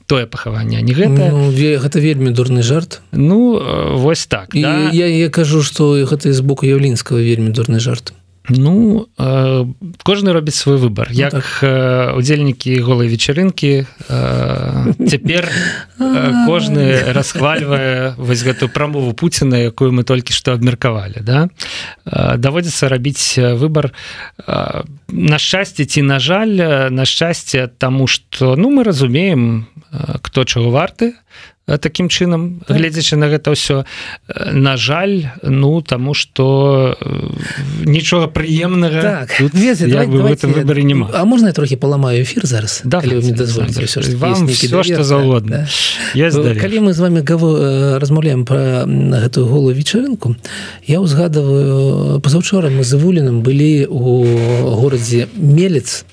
тое 0.08 0.26
пахаванне 0.26 0.82
не 0.82 0.96
гэта 0.96 1.32
ну, 1.32 1.52
гэта 1.52 2.00
вельмі 2.00 2.32
дурны 2.32 2.63
жарт. 2.63 3.02
Ну 3.12 3.60
вось 4.00 4.26
так 4.26 4.56
і 4.56 4.62
да? 4.63 4.89
я, 4.91 5.08
я 5.08 5.30
кажу 5.30 5.62
что 5.62 5.93
гэта 6.08 6.34
з 6.34 6.41
боку 6.41 6.65
явлінскага 6.65 7.22
вельмі 7.22 7.52
дурны 7.52 7.80
жарт 7.80 8.13
Ну 8.50 9.08
э, 9.18 9.66
кожны 10.04 10.32
робіць 10.32 10.56
свой 10.56 10.78
выбор 10.78 11.08
ну, 11.12 11.18
як 11.20 11.36
э, 11.62 12.16
удзельнікі 12.16 12.80
голай 12.80 13.08
вечарынкі 13.08 13.84
э, 13.84 14.94
цяпер 15.08 15.50
э, 16.00 16.46
кожны 16.48 17.12
расхвальвае 17.12 18.16
вось 18.16 18.44
гэту 18.48 18.70
прамову 18.72 19.12
Пуціна 19.12 19.60
якую 19.60 19.92
мы 19.92 20.04
толькі 20.08 20.32
што 20.32 20.56
абмеркавалі 20.56 21.20
да? 21.20 21.50
Э, 22.06 22.38
даводзіцца 22.38 22.88
рабіць 22.88 23.36
выбор 23.36 23.92
э, 23.92 24.84
на 25.12 25.38
шчасце 25.38 25.84
ці 25.84 26.02
на 26.08 26.20
жаль 26.20 26.88
на 26.88 27.04
шчасце 27.04 27.68
таму 27.68 28.08
што 28.08 28.56
ну 28.56 28.72
мы 28.72 28.84
разумеем 28.88 29.68
кто 30.24 30.44
чаго 30.44 30.72
варты 30.72 31.20
таким 31.67 32.08
чынам 32.08 32.63
так. 32.65 32.77
гледзячы 32.77 33.19
на 33.19 33.27
гэта 33.27 33.51
ўсё 33.51 33.84
на 34.56 34.80
жаль 34.80 35.27
ну 35.43 35.82
тому 35.84 36.13
что 36.13 36.95
нічога 37.84 38.32
прыемнага 38.32 39.01
так. 39.03 39.30
выборы 40.56 40.84
не 40.84 40.95
А 41.12 41.25
можна 41.25 41.51
трохі 41.51 41.75
паламаю 41.75 42.23
эфир 42.23 42.47
зараз 42.47 42.82
да, 42.86 43.01
что 44.84 45.03
заўгодна 45.03 45.67
да. 46.56 46.56
калі 46.56 46.88
мы 46.88 46.93
з 46.93 46.99
вами 46.99 47.19
размаўляем 47.99 48.45
про 48.45 48.88
гэтую 48.88 49.45
голую 49.45 49.75
вечарынку 49.75 50.36
я 50.88 51.01
узгадываю 51.01 52.21
пазаўчора 52.23 52.69
мы 52.69 52.88
з 52.88 52.95
вуліным 52.95 53.43
былі 53.43 53.91
у 53.91 54.23
горадзе 54.80 55.27
мелец 55.36 56.06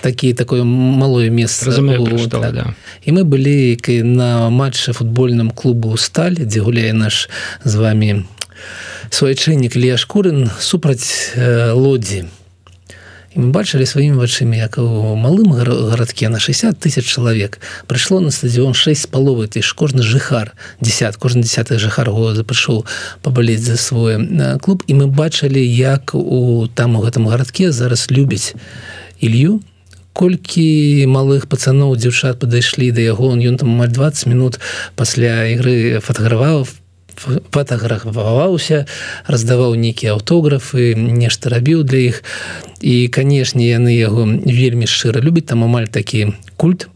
такі 0.00 0.32
такое 0.34 0.64
малое 0.64 1.30
месца 1.30 1.66
Разумею, 1.66 2.28
так. 2.28 2.54
да. 2.54 2.74
і 3.04 3.12
мы 3.12 3.24
былі 3.24 3.78
на 4.02 4.50
матчы 4.50 4.92
футбольным 4.92 5.50
клубу 5.50 5.96
сталь 5.96 6.36
дзе 6.38 6.60
гуляе 6.60 6.92
наш 6.92 7.28
з 7.64 7.74
вами 7.74 8.24
суайчыннік 9.10 9.76
Лея 9.76 9.96
шкурын 9.96 10.50
супраць 10.58 11.34
э, 11.36 11.72
лодзі 11.72 12.24
і 13.34 13.40
мы 13.42 13.50
бачылі 13.50 13.86
сваімі 13.86 14.16
вачымі 14.22 14.56
як 14.56 14.78
у 14.78 15.14
малым 15.18 15.52
гарадке 15.52 16.28
на 16.28 16.38
60 16.38 16.78
тысяч 16.78 17.04
чалавек 17.04 17.58
прыйшло 17.86 18.20
на 18.20 18.30
стадіон 18.30 18.74
6 18.74 19.10
паловы 19.10 19.50
ты 19.50 19.62
ж 19.62 19.74
кожны 19.74 20.02
жыхар 20.02 20.54
10 20.80 21.16
кожны 21.16 21.42
десят 21.42 21.68
жыхар 21.68 22.10
года 22.10 22.44
прыйшоў 22.44 22.86
пабалець 23.22 23.66
за 23.66 23.76
свой 23.76 24.22
э, 24.22 24.58
клуб 24.58 24.84
і 24.86 24.94
мы 24.94 25.06
бачылі 25.06 25.60
як 25.60 26.14
у 26.14 26.68
там 26.74 26.96
у 26.96 27.02
гэтым 27.02 27.26
гарадке 27.28 27.72
зараз 27.72 28.10
любіць 28.10 28.54
Ілью 29.20 29.60
колькі 30.14 31.06
малых 31.10 31.50
пацаноў 31.50 31.98
дзяўчат 31.98 32.38
падышлі 32.38 32.94
да 32.94 33.02
яго 33.02 33.34
ён 33.34 33.58
там 33.58 33.74
амаль 33.74 33.90
20 33.90 34.30
минут 34.30 34.62
пасля 34.94 35.50
ігры 35.50 35.98
фатаграваў 35.98 36.66
фотографаваўся 37.14 38.86
раздаваў 39.26 39.74
нейкія 39.78 40.14
аўтографы 40.14 40.94
нешта 40.94 41.50
рабіў 41.50 41.84
для 41.84 42.10
іх. 42.10 42.22
І 42.80 43.08
канешне 43.08 43.70
яны 43.70 43.94
яго 43.94 44.26
вельмі 44.26 44.86
шчыра 44.86 45.22
любяць. 45.22 45.46
Там 45.46 45.64
амаль 45.64 45.88
такі 45.88 46.34
культ 46.56 46.88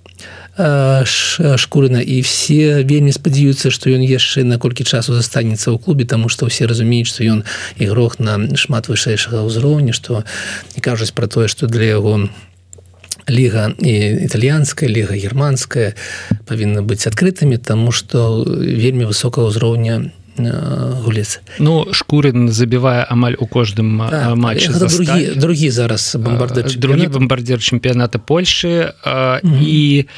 шкурына 0.59 2.03
і 2.03 2.21
все 2.27 2.83
вельмі 2.83 3.15
спадзяюцца 3.15 3.71
што 3.71 3.95
ён 3.95 4.03
яшчэ 4.03 4.43
на 4.43 4.59
колькі 4.59 4.83
часу 4.83 5.15
застанецца 5.15 5.71
ў 5.71 5.79
клубе 5.79 6.05
тому 6.05 6.27
што 6.27 6.51
ўсе 6.51 6.67
разумеюць 6.67 7.07
што 7.07 7.23
ён 7.23 7.47
ігрок 7.79 8.19
на 8.19 8.39
шмат 8.59 8.91
вышэйшага 8.91 9.47
ўзроўня 9.47 9.95
што 9.95 10.27
не 10.75 10.83
кажуць 10.83 11.15
пра 11.15 11.31
тое 11.31 11.47
што 11.47 11.71
для 11.71 11.95
яго 11.95 12.27
ліга 13.29 13.71
і 13.79 13.95
італьянская 14.27 14.91
ліга 14.91 15.15
германская 15.15 15.95
павінна 16.49 16.83
быць 16.83 17.07
адкрытымі 17.07 17.63
таму 17.63 17.95
што 17.95 18.43
вельмі 18.49 19.07
высокага 19.07 19.55
ўзроўня 19.55 20.11
гулец. 20.39 21.41
Ну 21.59 21.87
шкурын 21.93 22.49
забівае 22.49 23.05
амаль 23.09 23.37
у 23.39 23.47
кожным 23.47 23.99
так, 24.11 24.37
матчы 24.37 24.73
другі, 24.73 25.35
другі 25.35 25.71
зараз 25.71 26.17
бомбардыр 26.21 26.71
другі 26.77 27.07
бомбардзір 27.09 27.59
чэмпіяната 27.59 28.19
Польшы 28.19 28.93
mm 29.05 29.41
-hmm. 29.43 29.63
і 29.63 30.09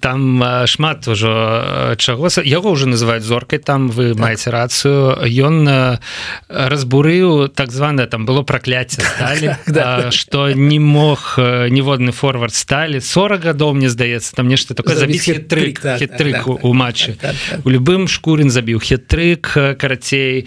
там 0.00 0.44
шмат 0.66 1.08
ужо 1.08 1.94
чаго 1.96 2.28
яго 2.44 2.70
ўжо 2.72 2.86
называюць 2.86 3.26
зоркай 3.26 3.58
там 3.58 3.90
вы 3.90 4.14
так. 4.14 4.18
маеце 4.18 4.50
рацыю 4.50 5.18
ён 5.22 5.98
разбурыў 6.48 7.48
так 7.48 7.72
званае 7.72 8.06
там 8.06 8.26
было 8.26 8.42
пракляцце 8.42 9.02
сталі 9.16 9.56
да, 9.66 10.10
што 10.10 10.52
не 10.52 10.78
мог 10.78 11.34
ніводны 11.70 12.12
форвард 12.12 12.54
сталі 12.54 13.00
40 13.00 13.40
гадоў 13.44 13.74
мне 13.74 13.88
здаецца 13.88 14.34
там 14.36 14.48
нешта 14.48 14.74
такое 14.74 14.96
забіць 14.96 15.24
хітрык 15.24 15.80
хітрык 15.98 16.46
у 16.46 16.72
матчы 16.74 17.16
у 17.64 17.70
любым 17.70 18.08
шкурын 18.08 18.50
забіў 18.50 18.80
хітры 18.80 19.15
электрык 19.16 19.78
карацей. 19.78 20.46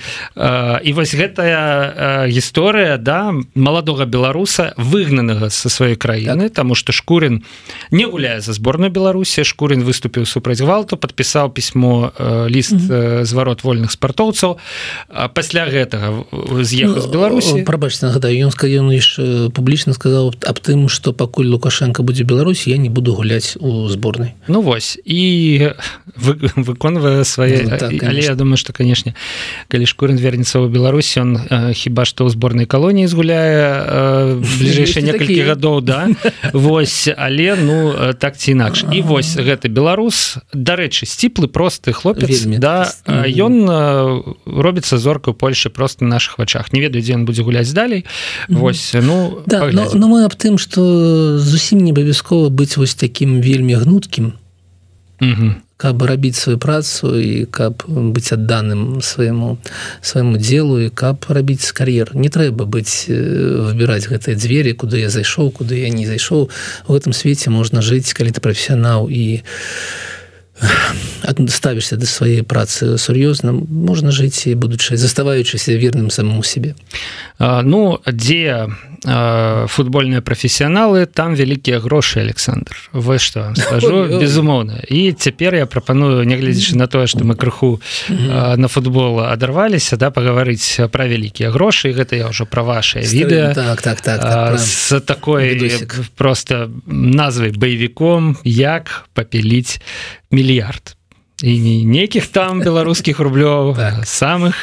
І 0.84 0.94
вось 0.94 1.14
гэтая 1.14 2.28
гісторыя 2.30 2.98
да 2.98 3.34
маладога 3.56 4.06
беларуса 4.06 4.74
выгнанага 4.78 5.50
са 5.50 5.70
сваёй 5.70 5.96
краіны 5.96 6.50
так. 6.50 6.54
тому 6.54 6.76
что 6.76 6.92
шкурин 6.92 7.44
не 7.92 8.06
гуляе 8.06 8.42
за 8.42 8.54
зборную 8.54 8.92
беларусі. 8.92 9.44
Шкурин 9.44 9.84
выступіў 9.84 10.26
супраць 10.26 10.62
гвалту 10.62 10.98
подпісаў 10.98 11.54
пісьмо 11.54 12.12
ліст 12.50 12.74
mm 12.74 12.90
-hmm. 12.90 13.26
зварот 13.26 13.64
вольных 13.64 13.92
спартоўцаў. 13.92 14.58
Пасля 15.34 15.66
гэтага 15.66 16.24
з'ехаў 16.64 17.02
з 17.02 17.06
ну, 17.06 17.12
беларусі. 17.12 17.62
прабач 17.64 18.02
нагадаю 18.02 18.48
ён 18.48 18.52
ён 18.54 18.92
яшчэ 18.94 19.50
публічна 19.50 19.94
сказал 19.94 20.34
аб 20.46 20.60
тым 20.60 20.90
что 20.90 21.14
пакуль 21.14 21.48
лукашенко 21.48 22.04
будзе 22.04 22.24
беларусі 22.24 22.70
я 22.70 22.78
не 22.78 22.90
буду 22.90 23.14
гуляць 23.14 23.58
у 23.60 23.90
зборнай. 23.90 24.34
Ну 24.48 24.62
вось. 24.62 25.00
І 25.06 25.74
вы, 26.16 26.38
выконвае 26.56 27.24
свае 27.24 27.64
ну, 27.64 27.78
так, 27.78 28.04
але 28.04 28.20
я 28.20 28.36
думаю 28.36 28.59
что 28.60 28.76
канешне 28.76 29.16
калі 29.72 29.88
шкурын 29.88 30.20
вернецца 30.20 30.60
ў 30.60 30.68
Беларусь 30.68 31.16
он 31.18 31.40
э, 31.40 31.74
хіба 31.74 32.04
што 32.04 32.28
ў 32.28 32.36
зборнай 32.36 32.68
калоніі 32.68 33.08
згуляе 33.08 34.36
э, 34.36 34.44
бліжэйшыя 34.60 35.08
некалькі 35.08 35.42
гадоў 35.48 35.82
да. 35.82 36.12
Вось 36.54 37.08
але 37.16 37.56
ну 37.56 37.96
э, 37.96 38.14
так 38.14 38.36
ці 38.36 38.52
інакш 38.52 38.84
і 38.92 39.00
вось 39.02 39.40
гэты 39.40 39.72
беларус 39.72 40.38
дарэчы 40.52 41.08
сціплы 41.08 41.48
просты 41.48 41.96
хлопец 41.96 42.44
да 42.60 42.92
ён 43.08 44.36
робіцца 44.46 44.98
зоркаю 44.98 45.34
Польшы 45.34 45.70
просто 45.70 46.04
на 46.04 46.20
наших 46.20 46.38
вачах. 46.38 46.74
Не 46.74 46.82
ведаю 46.82 47.02
дзе 47.04 47.16
ён 47.16 47.26
будзе 47.26 47.44
гуляць 47.44 47.72
далей. 47.72 48.06
Вось 48.50 48.92
ну 48.94 49.42
да, 49.46 49.70
но, 49.72 49.88
но 49.94 50.08
мы 50.08 50.26
аб 50.26 50.36
тым 50.36 50.58
что 50.58 51.40
зусім 51.40 51.80
не 51.80 51.92
абавязкова 51.92 52.50
быць 52.50 52.78
вось 52.78 52.96
таким 52.96 53.42
вельмі 53.42 53.76
гнуткім 53.76 54.34
каб 55.80 56.04
рабіць 56.04 56.36
сваю 56.36 56.60
працу 56.60 57.16
і 57.16 57.48
каб 57.48 57.88
быць 57.88 58.36
адданым 58.36 59.00
свайму 59.00 59.56
свайму 60.04 60.36
делу 60.36 60.76
і 60.84 60.92
каб 60.92 61.24
рабіць 61.32 61.72
кар'ер 61.72 62.12
не 62.20 62.28
трэба 62.28 62.68
быць 62.68 63.08
выбіраць 63.08 64.12
гэтыя 64.12 64.36
дзверы 64.36 64.76
куды 64.76 65.00
я 65.00 65.10
зайшоў 65.10 65.56
куды 65.56 65.80
я 65.80 65.90
не 65.90 66.04
зайшоў. 66.04 66.50
У 66.88 66.90
гэтым 66.92 67.16
свеце 67.16 67.48
можна 67.48 67.80
жыць 67.80 68.12
калі 68.12 68.36
ты 68.36 68.44
прафесіянал 68.44 69.08
і 69.08 69.40
ставішся 71.50 71.96
да 71.96 72.06
сваей 72.06 72.42
працы 72.44 72.98
сур'ёзна 72.98 73.52
можна 73.54 74.12
жыць 74.12 74.48
і 74.48 74.56
будучы 74.56 74.98
заставаючыся 74.98 75.74
верным 75.74 76.10
самому 76.10 76.44
себе. 76.44 76.76
Ну 77.40 78.00
дзе 78.06 78.68
футбольныя 79.68 80.22
прафесіяналы 80.22 81.06
там 81.06 81.36
вялікія 81.36 81.80
грошы 81.80 82.20
Александр. 82.20 82.76
Вы 82.92 83.20
что 83.20 83.54
скажу 83.56 84.20
безумоўна 84.20 84.84
і 84.90 85.12
цяпер 85.12 85.56
я 85.56 85.66
прапаную 85.66 86.24
нягледзячы 86.24 86.76
на 86.76 86.88
тое 86.88 87.08
что 87.08 87.24
мы 87.24 87.36
крыху 87.36 87.82
на 88.10 88.68
футбол 88.68 89.22
адарваліся 89.22 89.96
да 89.96 90.12
пагаварыць 90.12 90.92
пра 90.92 91.08
вялікія 91.08 91.52
грошы 91.52 91.96
гэта 91.96 92.16
я 92.16 92.28
ўжо 92.28 92.46
пра 92.46 92.64
ваше 92.64 93.00
відэа 93.00 93.54
так, 93.54 93.82
так, 93.82 94.02
так, 94.02 94.20
так, 94.20 94.60
з 94.60 95.00
такой 95.00 95.72
просто 96.18 96.70
назвай 96.86 97.52
баевіком 97.52 98.38
як 98.44 99.08
папіліць 99.14 99.80
мільярд 100.32 100.96
і 101.44 101.60
не 101.60 101.86
нейкіх 101.86 102.28
там 102.28 102.60
беларускіх 102.68 103.20
рублёў 103.20 103.76
так. 103.76 104.04
самых 104.06 104.56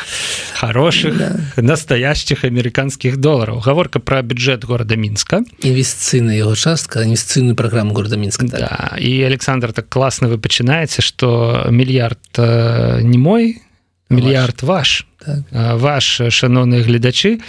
хороших 0.53 1.17
да. 1.17 1.41
настоящих 1.57 2.45
американскіх 2.45 3.17
долларов 3.17 3.61
гаворка 3.61 4.01
про 4.01 4.23
бюджет 4.23 4.65
города 4.65 4.97
мінска 4.97 5.45
інвестыцыйна 5.63 6.37
его 6.37 6.55
частка 6.55 7.03
інвестыцыйную 7.03 7.55
программу 7.55 7.95
города 7.95 8.17
мінска 8.17 8.49
так. 8.49 8.61
да. 8.61 8.97
і 8.99 9.23
Александр 9.23 9.73
так 9.73 9.89
классно 9.89 10.29
вы 10.29 10.39
пачынаеце 10.39 11.03
что 11.03 11.67
мільярд 11.71 12.19
э, 12.37 13.03
не 13.03 13.19
мой 13.19 13.63
мільярд 14.11 14.63
ваш 14.63 15.07
так. 15.19 15.41
ваш 15.81 16.21
шаноўныя 16.29 16.83
гледачы 16.83 17.41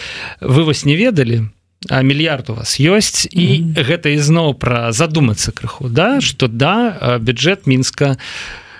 вы 0.41 0.63
вось 0.63 0.85
не 0.85 0.95
ведалі 0.95 1.49
мільярд 1.91 2.49
у 2.49 2.53
вас 2.53 2.79
ёсць. 2.79 3.27
І 3.31 3.39
mm 3.39 3.63
-hmm. 3.63 3.89
гэта 3.89 4.07
ізноў 4.09 4.53
пра 4.53 4.91
задумацца 4.91 5.51
крыху 5.51 5.89
да? 5.89 6.21
Что 6.21 6.47
да 6.47 7.17
бюджет 7.19 7.67
мінска 7.67 8.11
у 8.11 8.17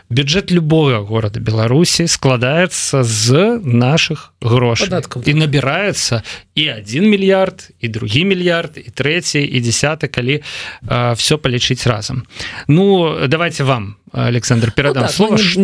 бюджет 0.10 0.52
любого 0.52 1.04
города 1.04 1.40
беларусі 1.40 2.08
складаецца 2.08 3.04
з 3.04 3.60
наших 3.64 4.34
грошай. 4.42 5.04
І 5.26 5.34
набірается 5.34 6.24
і 6.56 6.72
один 6.72 7.10
мільярд 7.10 7.70
і 7.82 7.88
другі 7.88 8.26
мільярд 8.26 8.72
і 8.88 8.90
третий 8.90 9.46
і 9.46 9.62
десят 9.62 10.04
калі 10.12 10.42
э, 10.88 11.14
все 11.16 11.38
палічыць 11.38 11.88
разам. 11.88 12.24
Ну 12.68 13.16
давайте 13.28 13.64
вам 13.64 13.96
александр 14.12 14.72
перадам 14.72 15.04
ну, 15.04 15.08
так, 15.08 15.16
слово. 15.16 15.38
что 15.38 15.62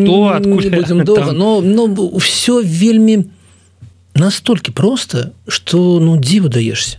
но 1.33 1.61
но 1.61 2.17
все 2.17 2.61
вельмі 2.61 3.25
настолькі 4.15 4.71
просто 4.71 5.31
что 5.47 5.99
ну 5.99 6.17
дзіву 6.17 6.49
даешься 6.49 6.97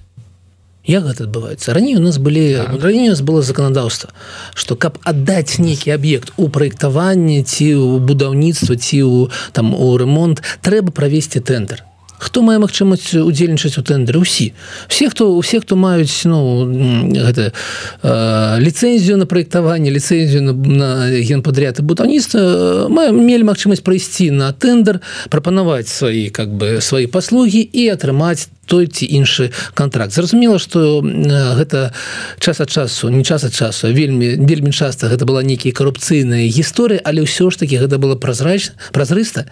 як 0.87 1.09
гэта 1.09 1.25
адбываецца 1.25 1.73
раней 1.73 1.97
у 1.97 2.03
нас 2.05 2.19
былі 2.19 2.57
так. 2.57 2.83
раней 2.83 3.09
нас 3.09 3.21
было 3.21 3.43
заканадаўства 3.43 4.11
что 4.55 4.77
каб 4.77 4.99
аддаць 5.05 5.59
нейкі 5.59 5.97
аб'ект 5.97 6.33
у 6.37 6.49
праектаванне 6.49 7.43
ці 7.43 7.69
ў 7.75 7.99
будаўніцтва 8.05 8.77
ці 8.77 8.99
ў 9.01 9.33
там 9.53 9.75
у 9.75 9.97
ремонт 9.97 10.45
трэба 10.61 10.93
правесці 10.93 11.41
тендер 11.41 11.85
хто 12.19 12.43
мае 12.43 12.59
магчымасць 12.63 13.15
удзельнічаць 13.19 13.79
у 13.79 13.83
тэндеры 13.83 14.21
усі. 14.21 14.53
Все 14.89 15.11
хто 15.11 15.35
усе 15.37 15.61
хто 15.61 15.77
маюць 15.77 16.25
ну 16.25 16.67
гэта 17.13 17.51
э, 17.51 18.59
ліцэнзію 18.61 19.17
на 19.17 19.27
праектаванне 19.27 19.91
ліцэнзію 19.91 20.43
на, 20.43 20.53
на 20.53 20.89
генпадряд 21.11 21.81
і 21.81 21.87
будаўніцтва 21.87 22.89
мы 22.89 23.11
мелі 23.13 23.51
магчымасць 23.51 23.85
прайсці 23.85 24.31
на 24.31 24.53
тендер 24.53 25.01
прапанаваць 25.31 25.89
свае 25.89 26.31
как 26.31 26.55
бы 26.55 26.81
свае 26.81 27.07
паслугі 27.09 27.61
і 27.61 27.89
атрымаць 27.91 28.49
той 28.67 28.87
ці 28.87 29.05
іншы 29.05 29.53
контракт 29.75 30.15
зразумела 30.15 30.59
что 30.59 31.05
гэта 31.05 31.93
час 32.39 32.61
ад 32.61 32.71
часу 32.71 33.09
не 33.09 33.25
час 33.25 33.45
ад 33.45 33.53
часу 33.53 33.93
вельмі 33.93 34.41
вельмі 34.41 34.73
часта 34.73 35.09
гэта 35.13 35.29
была 35.29 35.43
нейкія 35.43 35.75
карупцыйныя 35.75 36.49
гісторыі 36.49 37.05
але 37.05 37.29
ўсё 37.29 37.51
ж 37.51 37.61
таки 37.61 37.77
гэта 37.77 37.99
было 37.99 38.17
празрач 38.17 38.73
празрыста. 38.93 39.47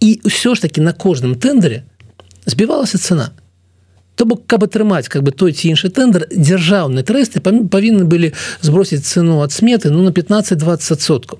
І 0.00 0.20
ўсё 0.24 0.54
ж 0.54 0.66
таки 0.66 0.80
на 0.80 0.92
кожным 0.92 1.34
тэндере 1.36 1.84
збівалася 2.46 2.98
цена. 2.98 3.30
То 4.16 4.24
бок 4.24 4.46
каб 4.46 4.64
атрымаць 4.64 5.08
как 5.12 5.22
бы 5.22 5.30
той 5.30 5.52
ці 5.52 5.68
іншы 5.76 5.92
тэндер 5.92 6.24
дзяржаўны 6.32 7.04
трэсты 7.04 7.44
павінны 7.44 8.08
былі 8.08 8.32
збросіць 8.64 9.04
цену 9.04 9.42
ад 9.44 9.52
сметы 9.52 9.92
ну 9.92 10.02
на 10.02 10.10
15-20 10.10 11.00
соткаў. 11.00 11.38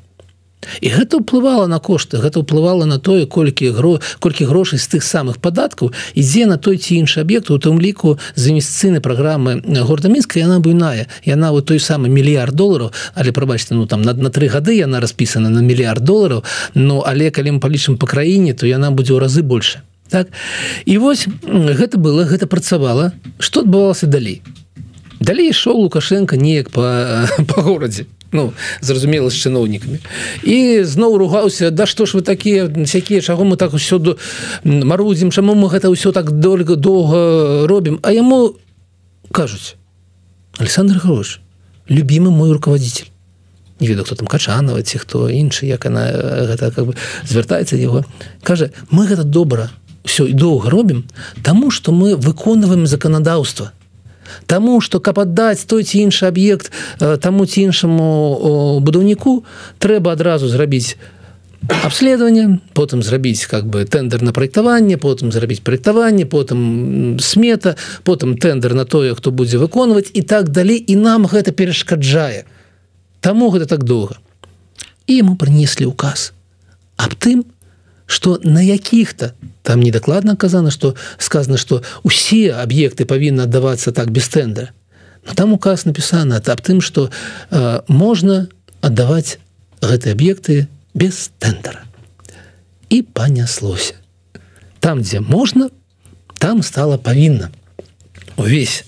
І 0.80 0.90
гэта 0.92 1.22
ўплывала 1.22 1.70
на 1.70 1.78
кошты 1.78 2.18
гэта 2.18 2.42
ўплывала 2.42 2.84
на 2.84 2.98
тое 2.98 3.24
колькі 3.24 3.70
гро 3.70 4.02
колькі 4.18 4.50
грошай 4.50 4.82
з 4.82 4.92
тых 4.92 5.06
самых 5.06 5.38
падаткаў 5.40 5.94
ідзе 6.18 6.44
на 6.50 6.58
той 6.58 6.76
ці 6.76 6.98
іншы 7.00 7.22
аб'ект 7.22 7.48
у 7.54 7.58
тым 7.62 7.78
ліку 7.80 8.18
з 8.34 8.52
інвестыцыйнай 8.52 9.00
праграмы 9.00 9.62
горда 9.64 10.10
мінска 10.10 10.42
яна 10.42 10.58
буйная. 10.60 11.06
Яна 11.24 11.52
вот 11.52 11.70
той 11.70 11.78
самы 11.78 12.10
мільярд 12.10 12.52
долараў 12.52 12.92
але 13.14 13.32
прабачце 13.32 13.72
ну 13.78 13.86
там 13.86 14.02
на 14.02 14.12
на 14.12 14.28
тры 14.28 14.50
гады 14.50 14.74
яна 14.74 15.00
распісана 15.00 15.48
на 15.48 15.62
мільярд 15.62 16.02
долараў 16.02 16.42
Ну 16.74 17.00
але 17.06 17.30
калі 17.30 17.56
мы 17.56 17.60
палічым 17.60 17.96
па 17.96 18.06
краіне 18.06 18.52
то 18.52 18.66
яна 18.66 18.90
будзе 18.90 19.14
ў 19.14 19.22
разы 19.22 19.46
больше 19.46 19.85
так? 20.08 20.28
І 20.84 20.98
вось 20.98 21.26
гэта 21.46 21.98
было 21.98 22.24
гэта 22.24 22.46
працавала 22.46 23.12
что 23.38 23.60
адбывалася 23.60 24.06
далей 24.06 24.42
далей 25.20 25.50
ішоў 25.50 25.86
лукашенко 25.86 26.36
неяк 26.36 26.70
по 26.70 27.26
по 27.48 27.62
горадзе 27.62 28.06
ну 28.32 28.52
зразумела 28.80 29.30
з 29.30 29.34
чыноўнікамі 29.34 29.98
і 30.42 30.84
зноў 30.84 31.16
ругаўся 31.18 31.70
да 31.70 31.86
што 31.86 32.06
ж 32.06 32.18
вы 32.18 32.22
такія 32.22 32.66
всякие 32.66 33.20
чаго 33.20 33.44
мы 33.44 33.56
так 33.56 33.74
усё 33.74 33.98
марудзім 34.64 35.30
чаму 35.30 35.54
мы 35.54 35.68
гэта 35.70 35.88
ўсё 35.88 36.12
так 36.12 36.30
дольга 36.30 36.76
доўга 36.76 37.66
робім 37.66 37.98
а 38.02 38.12
яму 38.12 38.56
кажуць 39.32 39.76
александр 40.58 40.98
грош 40.98 41.40
любимы 41.88 42.30
мой 42.30 42.52
руководитель 42.52 43.06
не 43.80 43.88
веду 43.88 44.04
хто 44.04 44.14
там 44.14 44.26
качанова 44.26 44.82
ці 44.82 44.98
хто 44.98 45.28
іншы 45.28 45.66
як 45.66 45.86
она 45.86 46.10
гэта 46.50 46.70
как 46.70 46.86
бы 46.86 46.94
звяртаецца 47.24 47.76
его 47.76 48.04
кажа 48.42 48.70
мы 48.90 49.06
гэта 49.06 49.24
добра 49.24 49.70
все 50.06 50.28
і 50.30 50.34
доўга 50.34 50.70
робім 50.70 51.04
тому 51.42 51.70
что 51.70 51.92
мы 51.92 52.16
выконваем 52.16 52.86
законодаўства 52.86 53.72
Таму 54.46 54.80
что 54.80 54.98
каб 55.00 55.18
аддаць 55.22 55.66
той 55.66 55.84
ці 55.84 56.02
іншы 56.02 56.26
аб'ект 56.26 56.72
э, 56.98 57.16
таму 57.16 57.46
ці 57.46 57.70
іншаму 57.70 58.80
будаўніку 58.82 59.44
трэба 59.78 60.12
адразу 60.18 60.48
зрабіць 60.48 60.96
обследаванне 61.84 62.58
потым 62.74 63.02
зрабіць 63.02 63.46
как 63.46 63.66
бы 63.66 63.84
тендер 63.84 64.22
на 64.22 64.32
праектаванне 64.32 64.98
потым 64.98 65.32
зрабіць 65.32 65.62
праектаванне 65.62 66.26
потым 66.26 67.18
смета 67.20 67.76
потым 68.04 68.36
тендер 68.36 68.74
на 68.74 68.84
тое 68.84 69.14
хто 69.14 69.30
будзе 69.30 69.58
выконваць 69.58 70.10
і 70.14 70.22
так 70.22 70.50
далей 70.50 70.78
і 70.78 70.96
нам 70.96 71.26
гэта 71.26 71.52
перашкаджае 71.52 72.46
Таму 73.20 73.50
гэта 73.50 73.66
так 73.66 73.84
доўга 73.84 74.18
і 75.06 75.18
ему 75.22 75.36
прынеслі 75.36 75.86
указ 75.90 76.32
аб 76.96 77.14
тым 77.14 77.44
что 78.06 78.40
на 78.42 78.62
якіх-то 78.62 79.32
там 79.62 79.80
недакладна 79.80 80.36
казана 80.36 80.70
что 80.70 80.94
сказано 81.18 81.58
что 81.58 81.82
усе 82.02 82.54
аб'екты 82.54 83.04
павінны 83.04 83.42
аддавацца 83.42 83.92
так 83.92 84.10
без 84.10 84.28
тендера. 84.28 84.70
Но 85.26 85.34
там 85.34 85.52
указ 85.52 85.84
написано 85.84 86.36
аб 86.36 86.60
тым 86.60 86.80
что 86.80 87.10
э, 87.50 87.80
можна 87.88 88.48
аддаваць 88.80 89.38
гэтыя 89.82 90.14
аб'екты 90.14 90.68
без 90.94 91.30
тендера. 91.38 91.82
І 92.88 93.02
паняслося 93.02 93.94
там 94.80 95.02
дзе 95.02 95.20
можна 95.20 95.70
там 96.38 96.62
стала 96.62 96.98
павінна 96.98 97.50
увесь 98.36 98.84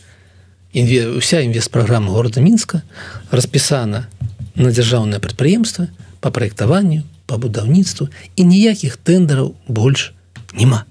інве 0.73 1.07
уся 1.19 1.41
інвест-праграма 1.41 2.13
города 2.13 2.41
мінска 2.41 2.83
распісана 3.31 4.07
на 4.55 4.71
дзяржаўнае 4.71 5.19
прадпрыемства 5.19 5.89
по 6.21 6.31
праектаванню 6.31 7.03
по 7.29 7.37
будаўніцтву 7.37 8.09
і 8.37 8.43
ніякіх 8.49 8.97
тендераў 8.97 9.53
больш 9.69 10.17
няма 10.57 10.89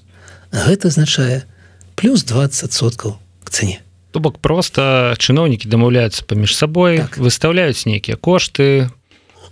гэта 0.54 0.94
азначае 0.94 1.50
плюс 1.98 2.24
20 2.30 2.72
соткаў 2.72 3.18
к 3.44 3.50
цене 3.50 3.82
то 4.14 4.22
бок 4.22 4.38
просто 4.38 5.18
чыноўнікі 5.18 5.66
дамаўляюцца 5.66 6.22
паміж 6.30 6.54
сабой 6.54 7.02
так. 7.02 7.18
выставляюць 7.18 7.90
нейкія 7.90 8.22
кошты 8.22 8.94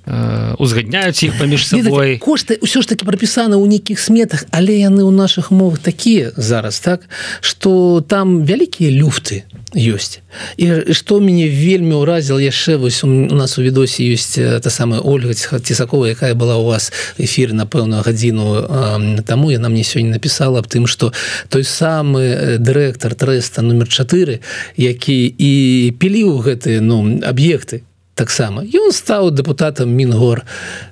узгадняюць 0.05 1.23
іх 1.23 1.33
паміж 1.39 1.65
сабой 1.67 2.17
кошты 2.21 2.61
ўсё 2.61 2.85
ж 2.85 2.93
таки 2.93 3.05
прапісаны 3.05 3.57
ў 3.57 3.65
нейкіх 3.65 3.97
сметах 3.97 4.45
але 4.53 4.77
яны 4.77 5.01
ў 5.01 5.09
наших 5.09 5.49
мовах 5.49 5.81
такія 5.81 6.29
зараз 6.37 6.79
так 6.79 7.09
что 7.41 8.05
там 8.05 8.45
вялікія 8.45 8.93
люфты 8.93 9.49
ёсць 9.73 10.21
і 10.57 10.93
что 10.93 11.19
мяне 11.19 11.49
вельмі 11.49 12.05
ўразіл 12.05 12.37
яшчэ 12.37 12.77
вось 12.77 13.01
у 13.03 13.09
нас 13.09 13.57
у 13.57 13.65
відосе 13.65 14.05
ёсць 14.05 14.37
та 14.37 14.69
самая 14.69 15.01
ольга 15.01 15.33
цісакова 15.33 16.13
якая 16.13 16.37
была 16.37 16.61
у 16.61 16.69
вас 16.69 16.93
эфир 17.17 17.53
на 17.53 17.65
пэўную 17.65 18.05
гадзіну 18.05 19.25
таму 19.25 19.49
яна 19.49 19.73
мне 19.73 19.83
сёння 19.83 20.21
написала 20.21 20.61
аб 20.61 20.69
тым 20.69 20.85
что 20.85 21.13
той 21.49 21.63
самы 21.65 22.57
дырэктар 22.61 23.17
трэста 23.17 23.65
номер 23.65 23.89
4 23.89 24.39
які 24.77 25.17
і 25.33 25.51
піліў 25.97 26.45
гэтыя 26.45 26.79
ну 26.79 27.19
аб'екты 27.25 27.81
таксама 28.15 28.63
ён 28.63 28.95
стаў 28.95 29.31
депутатам 29.31 29.91
мінгор 29.91 30.43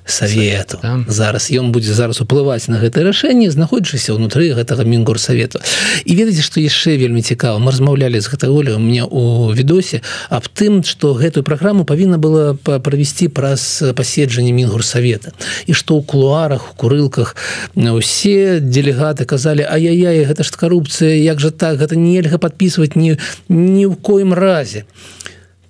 совету 0.04 0.78
да. 0.82 1.00
зараз 1.08 1.48
ён 1.50 1.72
будзе 1.72 1.96
зараз 1.96 2.20
уплываць 2.20 2.68
на 2.68 2.76
гэта 2.78 3.00
рашэнне 3.00 3.48
знаходзячыся 3.50 4.12
ўнутры 4.12 4.52
гэтага 4.52 4.84
мінгор 4.84 5.16
совету 5.16 5.58
і 6.04 6.12
ведаеце 6.12 6.44
што 6.44 6.60
яшчэ 6.60 7.00
вельмі 7.00 7.24
цікава. 7.24 7.58
Мы 7.58 7.72
размаўлялі 7.72 8.20
з 8.20 8.28
гэтай 8.28 8.52
волю 8.52 8.76
у 8.76 8.82
меня 8.84 9.08
у 9.08 9.50
відосе 9.52 10.04
аб 10.28 10.44
тым 10.52 10.84
что 10.84 11.16
гэтую 11.16 11.42
праграму 11.42 11.88
павінна 11.88 12.20
было 12.20 12.54
правесці 12.54 13.32
праз 13.32 13.82
паседжанне 13.96 14.52
мінгор 14.52 14.84
совета. 14.84 15.32
І 15.66 15.72
што 15.72 15.96
ў 15.96 16.04
кулуарах 16.04 16.72
у 16.72 16.74
курылках 16.76 17.36
усе 17.74 18.60
делегаты 18.60 19.24
казалі 19.24 19.64
ай-яй 19.64 20.28
гэта 20.28 20.44
ж 20.44 20.52
карупцыя 20.52 21.16
як 21.16 21.40
жа 21.40 21.50
так 21.50 21.80
гэта 21.80 21.96
нельга 21.96 22.36
подписывать 22.36 22.96
ні 23.00 23.16
ні 23.48 23.88
ў 23.88 23.96
коім 23.96 24.36
разе 24.36 24.84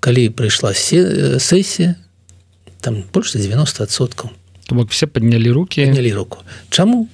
калі 0.05 0.29
прыйшла 0.37 0.75
сессия 0.77 1.97
там 2.85 3.05
больше 3.13 3.41
90соткаў 3.41 4.29
бок 4.71 4.91
все 4.91 5.07
поднялі 5.07 5.51
руки. 5.51 5.85
Поднялі 5.85 6.13
руку. 6.13 6.39
Чаму 6.69 7.09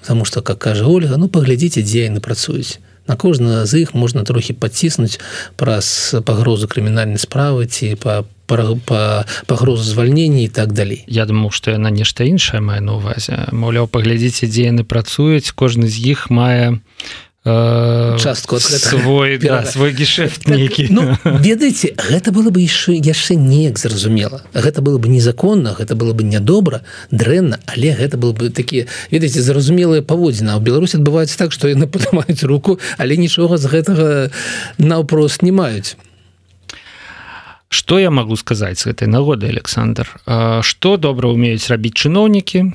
потому 0.00 0.24
что 0.24 0.42
как 0.42 0.58
кажа 0.58 0.86
Ольга 0.86 1.16
ну 1.16 1.28
паглядзіце 1.28 1.82
дзе 1.82 2.06
яны 2.08 2.20
працуюць 2.20 2.78
на 3.06 3.16
кожна 3.16 3.66
з 3.66 3.82
іх 3.82 3.94
можна 3.94 4.22
трохі 4.22 4.52
паціснуць 4.52 5.18
праз 5.56 6.14
пагрозу 6.24 6.68
крымінальнай 6.68 7.18
справы 7.18 7.66
ці 7.66 7.94
по 7.98 8.24
па 8.46 9.24
пагрозу 9.46 9.82
звальнення 9.82 10.42
і 10.42 10.48
так 10.48 10.72
далей 10.72 11.04
Я 11.06 11.26
думаю 11.26 11.50
что 11.50 11.70
яна 11.70 11.90
нешта 11.90 12.24
іншае 12.24 12.60
мае 12.60 12.80
на 12.80 12.96
увазе 12.96 13.46
маўляў 13.52 13.86
паглядзіце 13.86 14.46
дзе 14.46 14.70
яны 14.70 14.84
працуюць 14.84 15.50
кожны 15.54 15.86
з 15.86 15.98
іх 16.14 16.30
мае 16.30 16.80
Э, 17.42 18.18
частку 18.20 18.58
свой 18.60 19.38
да, 19.38 19.64
свой 19.64 19.92
гешефт 19.92 20.46
нейкі 20.46 20.88
так, 20.88 20.92
ну, 20.92 21.16
ведаеце 21.40 21.96
гэта 21.96 22.32
было 22.36 22.50
бы 22.52 22.60
яшчэ 22.60 23.00
яшчэ 23.00 23.34
неяк 23.40 23.78
зразумела. 23.78 24.42
Гэта 24.52 24.82
было 24.82 24.98
бы 24.98 25.08
незаконна 25.08 25.72
гэта 25.72 25.96
было 25.96 26.12
бы 26.12 26.22
нядобра 26.22 26.84
дрэнна 27.10 27.58
але 27.64 27.96
гэта 27.96 28.18
был 28.20 28.34
бы 28.34 28.50
такія 28.50 28.92
ведаеце 29.10 29.40
зразумелыя 29.40 30.04
паводзіна 30.04 30.52
ў 30.52 30.60
Беларусь 30.60 30.92
адбываецца 31.00 31.40
так 31.40 31.56
што 31.56 31.72
яны 31.72 31.88
падымаюць 31.96 32.44
руку 32.44 32.76
але 33.00 33.16
нічога 33.16 33.56
з 33.56 33.72
гэтага 33.72 34.30
наўпрост 34.76 35.40
не 35.40 35.56
маюць. 35.56 35.96
Што 37.72 37.96
я 38.04 38.12
магу 38.12 38.36
сказаць 38.36 38.84
з 38.84 38.92
гэтай 38.92 39.08
нагоды 39.08 39.48
Александр? 39.48 40.12
Што 40.60 41.00
добра 41.00 41.32
умеюць 41.32 41.72
рабіць 41.72 41.96
чыноўнікі 42.04 42.68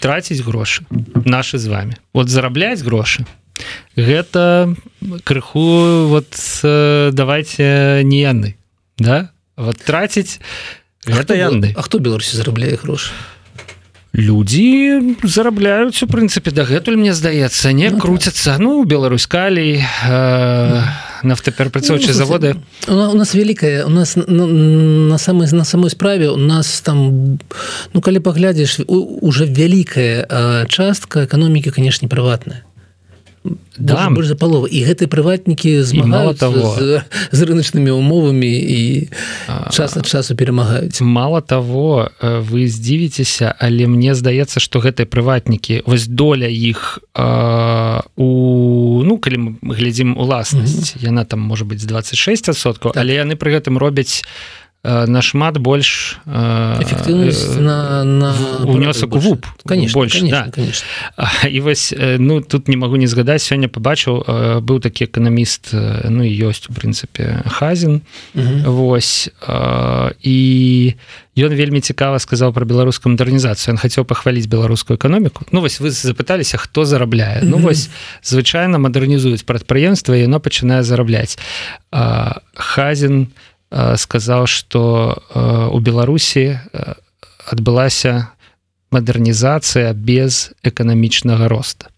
траціць 0.00 0.40
грошы 0.40 0.84
наши 1.24 1.58
з 1.58 1.66
вами. 1.66 1.96
Вот 2.12 2.28
зарабляць 2.28 2.82
грошы. 2.82 3.26
Гэта 3.96 4.76
крыху 5.24 6.06
вот 6.08 6.28
давайте 6.62 8.02
не 8.04 8.20
яны 8.20 8.56
да? 8.98 9.30
Вот 9.56 9.78
траціць 9.78 10.40
гэта 11.06 11.36
яны. 11.36 11.72
А 11.76 11.82
хто 11.82 11.98
беларусі 11.98 12.36
зарабляе 12.36 12.76
грошы? 12.76 13.12
Людзі 14.16 15.16
зарабляюць 15.24 16.00
у 16.02 16.08
прынцыпе 16.08 16.50
дагэтуль 16.50 16.96
мне 16.96 17.12
здаецца 17.12 17.72
не 17.72 17.90
ну, 17.92 18.00
круцяцца 18.00 18.56
ну 18.58 18.84
Беларусь 18.84 19.26
калій 19.28 19.84
э, 19.84 20.82
нафтаперапрацоўчыя 21.22 22.12
ну, 22.12 22.18
заводы? 22.18 22.56
у 22.88 23.16
нас 23.16 23.34
великкая 23.34 23.86
у 23.86 23.90
нас 23.90 24.16
на, 24.16 24.46
на 24.46 25.18
самой 25.18 25.48
на 25.52 25.64
самой 25.64 25.90
справе 25.90 26.30
у 26.30 26.36
нас 26.36 26.80
там 26.80 27.38
ну 27.92 28.00
калі 28.00 28.20
паглядзіш 28.20 28.80
уже 28.86 29.46
вялікая 29.46 30.66
частка 30.68 31.24
эканомікі 31.24 31.70
канешне 31.70 32.08
прыватная 32.08 32.65
да 33.78 34.10
больш 34.10 34.28
за 34.28 34.36
палова 34.36 34.66
і 34.66 34.80
гэтыя 34.84 35.08
прыватнікі 35.08 35.82
з 35.82 35.94
мало 36.00 36.34
того 36.34 36.76
з, 36.78 37.02
з 37.32 37.38
рыначнымі 37.42 37.90
умовамі 37.92 38.48
і 38.48 39.08
час 39.72 39.96
ад 39.96 40.06
часу 40.06 40.36
перамагаюць 40.36 41.00
мало 41.00 41.40
того 41.40 42.08
э, 42.20 42.40
вы 42.40 42.68
здзівіцеся 42.68 43.54
але 43.58 43.86
мне 43.86 44.14
здаецца 44.14 44.60
что 44.60 44.80
гэтыя 44.80 45.06
прыватнікі 45.06 45.82
вось 45.86 46.06
доля 46.06 46.48
іх 46.48 46.98
у 48.16 48.28
ну 49.04 49.18
калі 49.18 49.36
мы 49.38 49.74
глядзім 49.74 50.16
уласнасць 50.16 50.96
mm 50.96 50.98
-hmm. 50.98 51.04
яна 51.04 51.24
там 51.24 51.40
можа 51.40 51.64
быть 51.64 51.78
з 51.78 51.86
26соткаў 51.86 52.92
так. 52.92 52.96
але 52.96 53.12
яны 53.14 53.36
пры 53.36 53.52
гэтым 53.52 53.78
робяць 53.78 54.24
Э, 54.24 54.65
нашмат 54.86 55.58
больш 55.58 56.18
эфектыўнасць 56.26 57.58
на, 57.58 58.04
на 58.04 58.30
унёсак 58.64 59.14
у 59.14 59.18
вуп 59.18 59.46
конечно 59.66 59.98
больш 59.98 60.12
конечно, 60.12 60.44
да. 60.46 60.50
конечно. 60.50 60.86
і 61.48 61.60
вось 61.60 61.94
ну 62.18 62.40
тут 62.40 62.68
не 62.68 62.76
магу 62.76 62.96
не 62.96 63.06
згадаць 63.06 63.42
сёння 63.42 63.68
побачыў 63.68 64.60
быў 64.62 64.80
такі 64.80 65.10
эканаміст 65.10 65.74
ну 66.08 66.22
і 66.22 66.30
ёсць 66.30 66.70
у 66.70 66.72
прынцыпе 66.72 67.42
хазін 67.50 68.02
Вось 68.66 69.30
і 70.22 70.94
ён 71.36 71.52
вельмі 71.52 71.80
цікава 71.80 72.18
сказаў 72.18 72.52
про 72.52 72.64
беларускую 72.64 73.12
мадэрнізацыю 73.12 73.74
он 73.74 73.78
хацеў 73.78 74.06
пахваліць 74.06 74.46
беларускую 74.46 74.96
эканоміку 74.96 75.44
Ну 75.50 75.60
вось 75.60 75.80
вы 75.80 75.90
запыталіся 75.90 76.58
хто 76.58 76.84
зарабляе 76.84 77.42
Ну 77.42 77.58
вось 77.58 77.90
звычайна 78.22 78.78
мадэрнізуюць 78.78 79.44
прадпрыемства 79.44 80.14
яно 80.14 80.38
пачынае 80.40 80.82
зарабляць 80.82 81.38
хазін 82.54 83.28
у 83.34 83.45
сказаў 83.72 84.46
что 84.46 85.18
у 85.72 85.78
беларусі 85.80 86.58
адбылася 87.50 88.30
мадэрнізацыя 88.94 89.92
без 89.92 90.52
эканамічнага 90.62 91.48
роста 91.48 91.90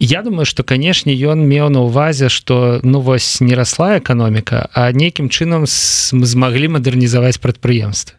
я 0.00 0.22
думаю 0.22 0.46
что 0.46 0.64
канешне 0.64 1.12
ён 1.12 1.44
меў 1.44 1.68
на 1.68 1.84
увазе 1.84 2.28
что 2.28 2.80
ну 2.82 3.00
вось 3.00 3.40
не 3.40 3.54
расла 3.54 3.98
эканоміка 3.98 4.68
а 4.72 4.90
нейкім 4.92 5.28
чынам 5.28 5.68
мы 5.68 6.26
змаглі 6.26 6.72
мадэрнізаваць 6.80 7.36
прадпрыемствы 7.36 8.16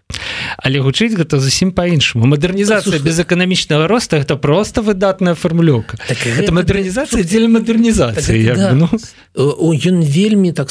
але 0.61 0.79
гучыць 0.79 1.17
гэта 1.17 1.41
зусім 1.41 1.73
по-іншаму 1.73 2.29
мадэрнізацыя 2.29 3.01
без 3.01 3.19
эканамічнага 3.19 3.89
роста 3.89 4.21
это 4.21 4.37
просто 4.37 4.85
выдатная 4.85 5.33
формулёка 5.33 5.97
так, 6.07 6.21
это 6.21 6.53
мадэрнізацыя 6.53 7.25
дзеля 7.25 7.49
мадэрнізацыі 7.49 8.45
так, 8.45 8.57
да. 8.57 8.71
ну... 8.77 8.87
ён 9.33 10.05
вельмі 10.05 10.53
так 10.53 10.69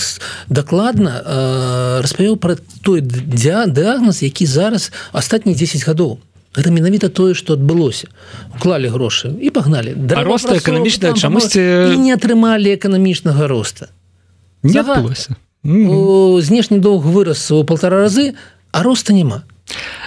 дакладна 0.49 1.23
э, 1.27 2.01
распавёў 2.07 2.37
про 2.37 2.55
той 2.87 3.01
дыагноз 3.03 4.23
які 4.23 4.47
зараз 4.47 4.93
астатніх 5.13 5.59
10 5.59 5.83
гадоў 5.91 6.21
Гэта 6.57 6.71
менавіта 6.75 7.09
тое 7.09 7.35
што 7.39 7.55
адбылося. 7.55 8.11
Уклалі 8.59 8.91
грошы 8.91 9.31
і 9.39 9.51
пагналі. 9.55 9.95
Да 9.95 10.25
роста 10.27 10.59
эканамічная 10.59 11.15
чамусьці 11.15 11.95
не 11.95 12.11
атрымалі 12.15 12.75
эканамічнага 12.75 13.47
роста. 13.47 13.91
Не 14.63 14.83
знешні 16.43 16.79
доўг 16.79 17.07
вырас 17.07 17.51
у 17.51 17.63
полтора 17.65 18.03
разы 18.03 18.35
а 18.73 18.83
роста 18.83 19.13
няма. 19.13 19.45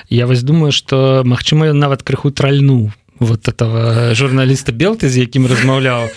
Я 0.10 0.28
вось 0.28 0.44
думаю 0.44 0.72
что 0.72 1.24
магчыма 1.24 1.72
ён 1.72 1.80
нават 1.80 2.04
крыху 2.04 2.32
тральнуў 2.32 2.92
вот 3.20 3.48
этого 3.48 4.14
журналіста 4.16 4.72
белты 4.72 5.10
з 5.10 5.26
якім 5.26 5.48
размаўляў. 5.48 6.10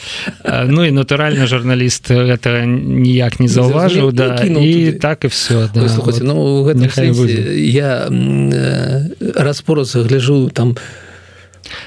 Ну 0.69 0.85
і 0.85 0.91
натуральна 0.91 1.47
журналіст 1.47 2.11
это 2.11 2.65
ніяк 2.67 3.41
не 3.41 3.49
заўважыў 3.49 4.13
да 4.13 4.43
і 4.45 4.93
так 4.93 5.25
і 5.25 5.29
все 5.29 5.69
да, 5.75 5.89
слухайте, 5.89 6.25
вот, 6.25 6.77
ну, 6.77 6.91
сенсе, 6.91 7.61
я 7.61 8.09
распораз 9.35 9.95
гляжу 9.95 10.51
там 10.51 10.77
у 10.77 11.07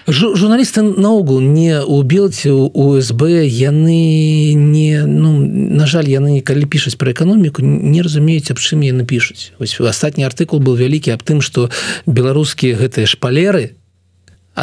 журналісты 0.08 0.82
наогул 0.82 1.42
не 1.42 1.82
у 1.82 2.02
белці 2.04 2.50
УСБ 2.50 3.46
яны 3.46 4.54
не 4.54 5.06
ну 5.06 5.38
на 5.40 5.86
жаль 5.88 6.10
яны 6.10 6.42
калі 6.42 6.66
пішуць 6.66 6.96
про 6.96 7.12
эканоміку 7.12 7.62
не 7.64 8.02
разумеюць 8.02 8.52
аб 8.52 8.60
чым 8.60 8.84
яны 8.84 9.06
пішуць 9.06 9.54
ось 9.60 9.80
астатні 9.80 10.26
артыкул 10.26 10.60
был 10.60 10.76
вялікі 10.76 11.14
аб 11.14 11.24
тым 11.24 11.42
что 11.42 11.70
беларускія 12.06 12.76
гэтыя 12.76 13.06
шпалеры 13.06 13.79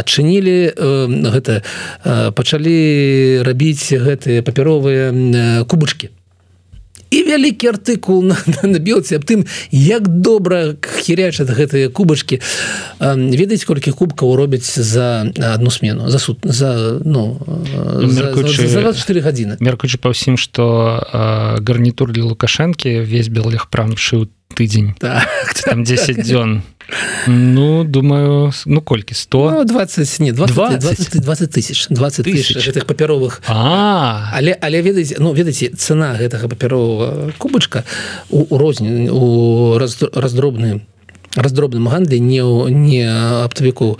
адчынілі 0.02 0.58
гэта 1.36 1.62
пачалі 2.36 2.76
рабіць 3.46 3.92
гэтыя 3.92 4.44
папяровыя 4.46 5.64
кубачки 5.66 6.12
і 7.10 7.22
вялікі 7.22 7.70
артыкул 7.70 8.22
на, 8.22 8.36
на, 8.46 8.68
на 8.68 8.78
белце 8.82 9.16
аб 9.16 9.24
тым 9.26 9.46
як 9.70 10.08
добра 10.08 10.74
хірячат 10.82 11.50
гэтыя 11.54 11.88
кубачки 11.88 12.40
ведаць 13.00 13.64
колькі 13.64 13.94
кубкаў 13.94 14.34
робяць 14.36 14.66
за 14.66 15.30
одну 15.54 15.70
смену 15.70 16.10
за 16.10 16.18
суд 16.18 16.42
за 16.42 16.98
ну, 17.04 17.38
ну 17.46 18.08
за, 18.10 18.34
за, 18.34 18.66
за 18.66 18.80
24 18.80 19.20
гадзіны. 19.20 19.56
меркучы 19.60 19.98
па 20.02 20.10
ўсім 20.10 20.36
что 20.36 20.98
гарнітур 21.62 22.10
для 22.12 22.26
лукашэнкі 22.26 23.06
весь 23.06 23.30
белых 23.30 23.70
прам 23.70 23.94
шыў 23.96 24.26
тыдзень. 24.54 24.94
Так, 25.00 25.28
там 25.64 25.84
10 25.84 26.22
дзён. 26.26 26.62
Ну 27.26 27.84
думаю 27.84 28.52
ну 28.66 28.80
колькі 28.80 29.14
100 29.14 29.50
ну, 29.50 29.64
20 29.64 30.20
не 30.20 30.32
20 30.32 30.80
20 30.80 31.20
20 31.20 31.50
тысяч. 31.50 31.86
20 31.90 32.24
тысяч? 32.24 32.68
гэтых 32.68 32.86
папяровых 32.86 33.42
а. 33.48 34.30
Але 34.32 34.56
але 34.60 34.82
ведаеце 34.82 35.16
ну 35.18 35.32
ведаеце 35.34 35.74
цена 35.76 36.14
гэтага 36.14 36.48
папярового 36.48 37.32
кубачка 37.38 37.84
у, 38.30 38.46
у 38.54 38.58
розні 38.58 39.10
у 39.10 39.78
раздробны 39.78 40.86
раздробным 41.34 41.88
гандлі 41.88 42.20
не 42.20 42.42
не 42.70 43.04
аптавіку. 43.44 43.98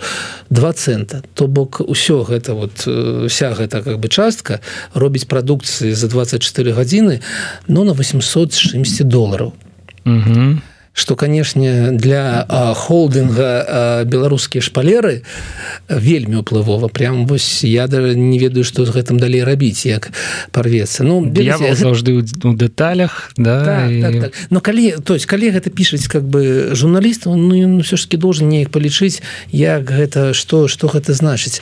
Два 0.49 0.73
цента 0.73 1.23
то 1.33 1.47
бок 1.47 1.81
усё 1.81 2.23
гэта 2.23 2.53
вот 2.53 2.87
вся 3.27 3.51
гэта 3.51 3.83
как 3.83 3.99
бы 3.99 4.07
частка 4.07 4.59
робіць 4.93 5.27
прадукцыі 5.27 5.91
за 5.91 6.07
24 6.07 6.71
гадзіны 6.71 7.19
но 7.67 7.83
на 7.83 7.91
800 7.91 8.55
чымсьці 8.55 9.03
долараў 9.03 9.53
угу 10.07 10.57
что 10.97 11.15
канешне 11.15 11.91
для 11.91 12.47
холдинга 12.75 14.01
беларускія 14.09 14.65
шпалеры 14.65 15.21
вельмі 15.87 16.41
уплывова 16.41 16.89
прям 16.89 17.27
вось 17.27 17.63
я 17.63 17.85
даже 17.85 18.17
не 18.17 18.39
ведаю 18.39 18.65
что 18.65 18.83
з 18.83 18.89
гэтым 18.89 19.21
далей 19.21 19.45
рабіць 19.45 19.85
як 19.85 20.09
порвецца 20.51 21.05
ну 21.05 21.21
заўжды 21.77 22.17
у 22.17 22.53
деталях 22.57 23.29
да 23.37 23.63
так, 23.63 23.91
і... 23.91 24.01
так, 24.01 24.21
так. 24.21 24.33
но 24.49 24.59
калі 24.59 24.97
то 25.05 25.13
есть 25.13 25.29
калі 25.29 25.53
гэта 25.53 25.69
пішаць 25.69 26.09
как 26.09 26.25
бы 26.25 26.73
журналістаў 26.73 27.37
ну 27.37 27.53
ён 27.53 27.85
все 27.85 27.95
ж 27.95 28.09
таки 28.09 28.17
должен 28.17 28.49
неяк 28.49 28.73
палічыць 28.73 29.21
як 29.53 29.85
гэта 29.85 30.33
что 30.33 30.67
что 30.67 30.89
гэта 30.89 31.13
значыць 31.13 31.61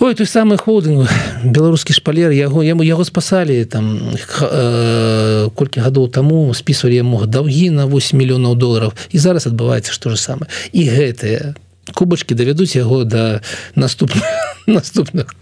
Ой, 0.00 0.14
той 0.16 0.24
самы 0.24 0.56
холдинг 0.56 1.04
беларускі 1.44 1.92
шпалер 1.92 2.32
яго 2.32 2.64
яму 2.64 2.80
яго 2.80 3.04
спасалі 3.04 3.60
там 3.68 4.16
э, 4.16 5.48
колькі 5.52 5.84
гадоў 5.84 6.08
таму 6.08 6.48
спісвалі 6.56 6.96
яму 7.04 7.26
даўгі 7.28 7.68
на 7.68 7.84
8 7.84 8.16
мільёнаў 8.16 8.56
долараў. 8.56 8.96
І 9.12 9.20
зараз 9.20 9.44
адбываецца 9.44 9.92
што 9.92 10.08
же 10.08 10.16
самае. 10.16 10.48
І 10.72 10.88
гэтыя 10.88 11.52
кубачки 11.92 12.32
давядуць 12.32 12.72
яго 12.80 13.04
да 13.04 13.44
наступных 13.76 14.24
наступных 14.64 15.36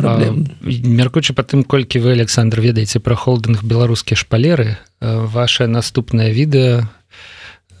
мяркуючы 0.00 1.36
па 1.36 1.44
тым 1.44 1.60
колькі 1.60 2.00
вы 2.00 2.16
Александр 2.16 2.64
ведаеце 2.64 2.96
пра 2.96 3.12
холдинг 3.12 3.60
беларускія 3.60 4.16
шпалеры 4.16 4.80
ваше 5.00 5.68
наступнае 5.68 6.32
відэо 6.32 6.88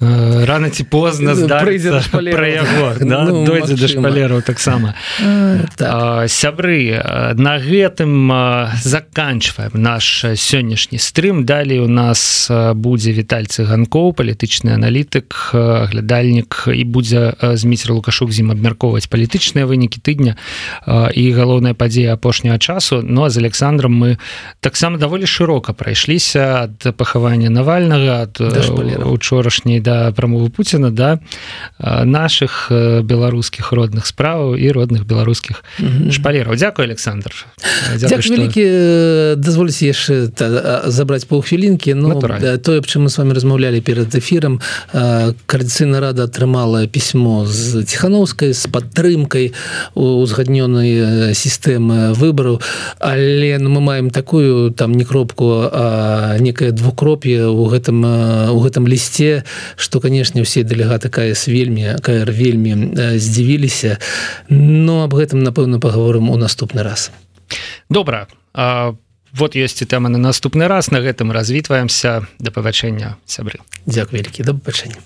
Э, 0.00 0.44
рано 0.48 0.70
ці 0.72 0.84
позна 0.88 1.34
прыйдзе 1.36 2.00
пра 2.08 2.48
яго 2.48 2.96
да? 3.04 3.28
ну, 3.28 3.44
дойдзе 3.44 3.76
да 3.76 3.84
шпалераў 3.84 4.40
таксама 4.40 4.94
так. 5.76 6.24
сябры 6.24 6.96
на 7.36 7.60
гэтым 7.60 8.32
заканчваем 8.80 9.76
наш 9.76 10.24
сённяшні 10.24 10.96
стрым. 10.96 11.44
Далей 11.44 11.84
у 11.84 11.88
нас 11.88 12.48
будзе 12.48 13.12
вітальцы 13.12 13.68
ганкоў 13.68 14.16
палітычны 14.16 14.72
аналітык 14.72 15.52
глядальнік 15.52 16.72
і 16.72 16.84
будзе 16.88 17.36
зміцер 17.36 17.92
лукашук 17.92 18.32
зім 18.32 18.56
абмяркоўваць 18.56 19.04
палітычныя 19.04 19.68
вынікі 19.68 20.00
тыдня 20.00 20.40
і 20.88 21.24
галоўная 21.36 21.76
падзея 21.76 22.16
апошняга 22.16 22.56
часу. 22.56 23.04
Ну 23.04 23.24
а 23.24 23.28
з 23.28 23.36
Александром 23.36 24.00
мы 24.00 24.16
таксама 24.64 24.96
даволі 24.96 25.28
шырока 25.28 25.76
прайшліся 25.76 26.64
ад 26.64 26.96
пахавання 26.96 27.52
навальнага 27.52 28.24
ад 28.24 28.40
учорашняй 28.40 29.80
да 29.80 29.89
да 29.90 30.12
прамовы 30.12 30.50
Пуціна 30.50 30.90
да 30.90 31.18
наших 32.04 32.68
беларускіх 33.02 33.72
родных 33.72 34.06
справаў 34.06 34.56
і 34.56 34.72
родных 34.72 35.04
беларускіх 35.04 35.64
mm 35.78 35.86
-hmm. 35.86 36.10
шпалераў 36.10 36.56
Дякую 36.56 36.88
Александр 36.88 37.30
вялікі 38.50 38.64
дазволіць 39.36 39.82
яшчэ 39.82 40.30
забраць 40.86 41.24
паўхвілінкі 41.24 41.94
Ну 41.94 42.20
тое 42.62 42.78
аб 42.78 42.86
чым 42.86 43.02
мы 43.02 43.10
с 43.10 43.18
вами 43.18 43.34
размаўлялі 43.34 43.80
перад 43.80 44.14
эфірам 44.14 44.60
каардыцыйна 45.46 46.00
рада 46.00 46.24
атрымала 46.24 46.86
пісьмо 46.86 47.46
з 47.46 47.84
ціхановскай 47.84 48.52
з 48.52 48.66
падтрымкай 48.66 49.52
узгаднёнай 49.94 51.34
сістэмы 51.34 52.12
выбараў 52.12 52.60
але 52.98 53.58
ну, 53.58 53.70
мы 53.70 53.80
маем 53.80 54.10
такую 54.10 54.70
там 54.70 54.92
не 54.92 55.04
кропку 55.04 55.70
а 55.72 56.36
некае 56.38 56.72
двукроп'е 56.72 57.46
у 57.46 57.64
гэтым 57.66 58.04
у 58.50 58.58
гэтым 58.60 58.86
лісце 58.86 59.44
что 59.80 60.00
канешне 60.00 60.42
усе 60.42 60.62
дэлегаты 60.62 61.08
кс 61.08 61.48
вельмі 61.48 61.96
кр 62.04 62.30
вельмі 62.30 62.94
здзівіліся 63.16 63.98
но 64.48 65.04
об 65.04 65.16
гэтым 65.16 65.42
напэўна 65.42 65.80
паговорым 65.80 66.30
у 66.30 66.36
наступны 66.36 66.82
раз. 66.82 67.10
Добра. 67.88 68.28
А 68.52 68.94
вот 69.32 69.56
ёсць 69.56 69.80
і 69.82 69.86
тэма 69.88 70.12
на 70.12 70.18
наступны 70.18 70.68
раз. 70.68 70.90
На 70.90 71.00
гэтым 71.00 71.32
развітваемся. 71.32 72.26
Да 72.38 72.50
пабачэння 72.50 73.16
сябры. 73.26 73.64
Дзяк 73.86 74.12
вялікі. 74.12 74.44
Да 74.44 74.52
пабачэння 74.52 75.00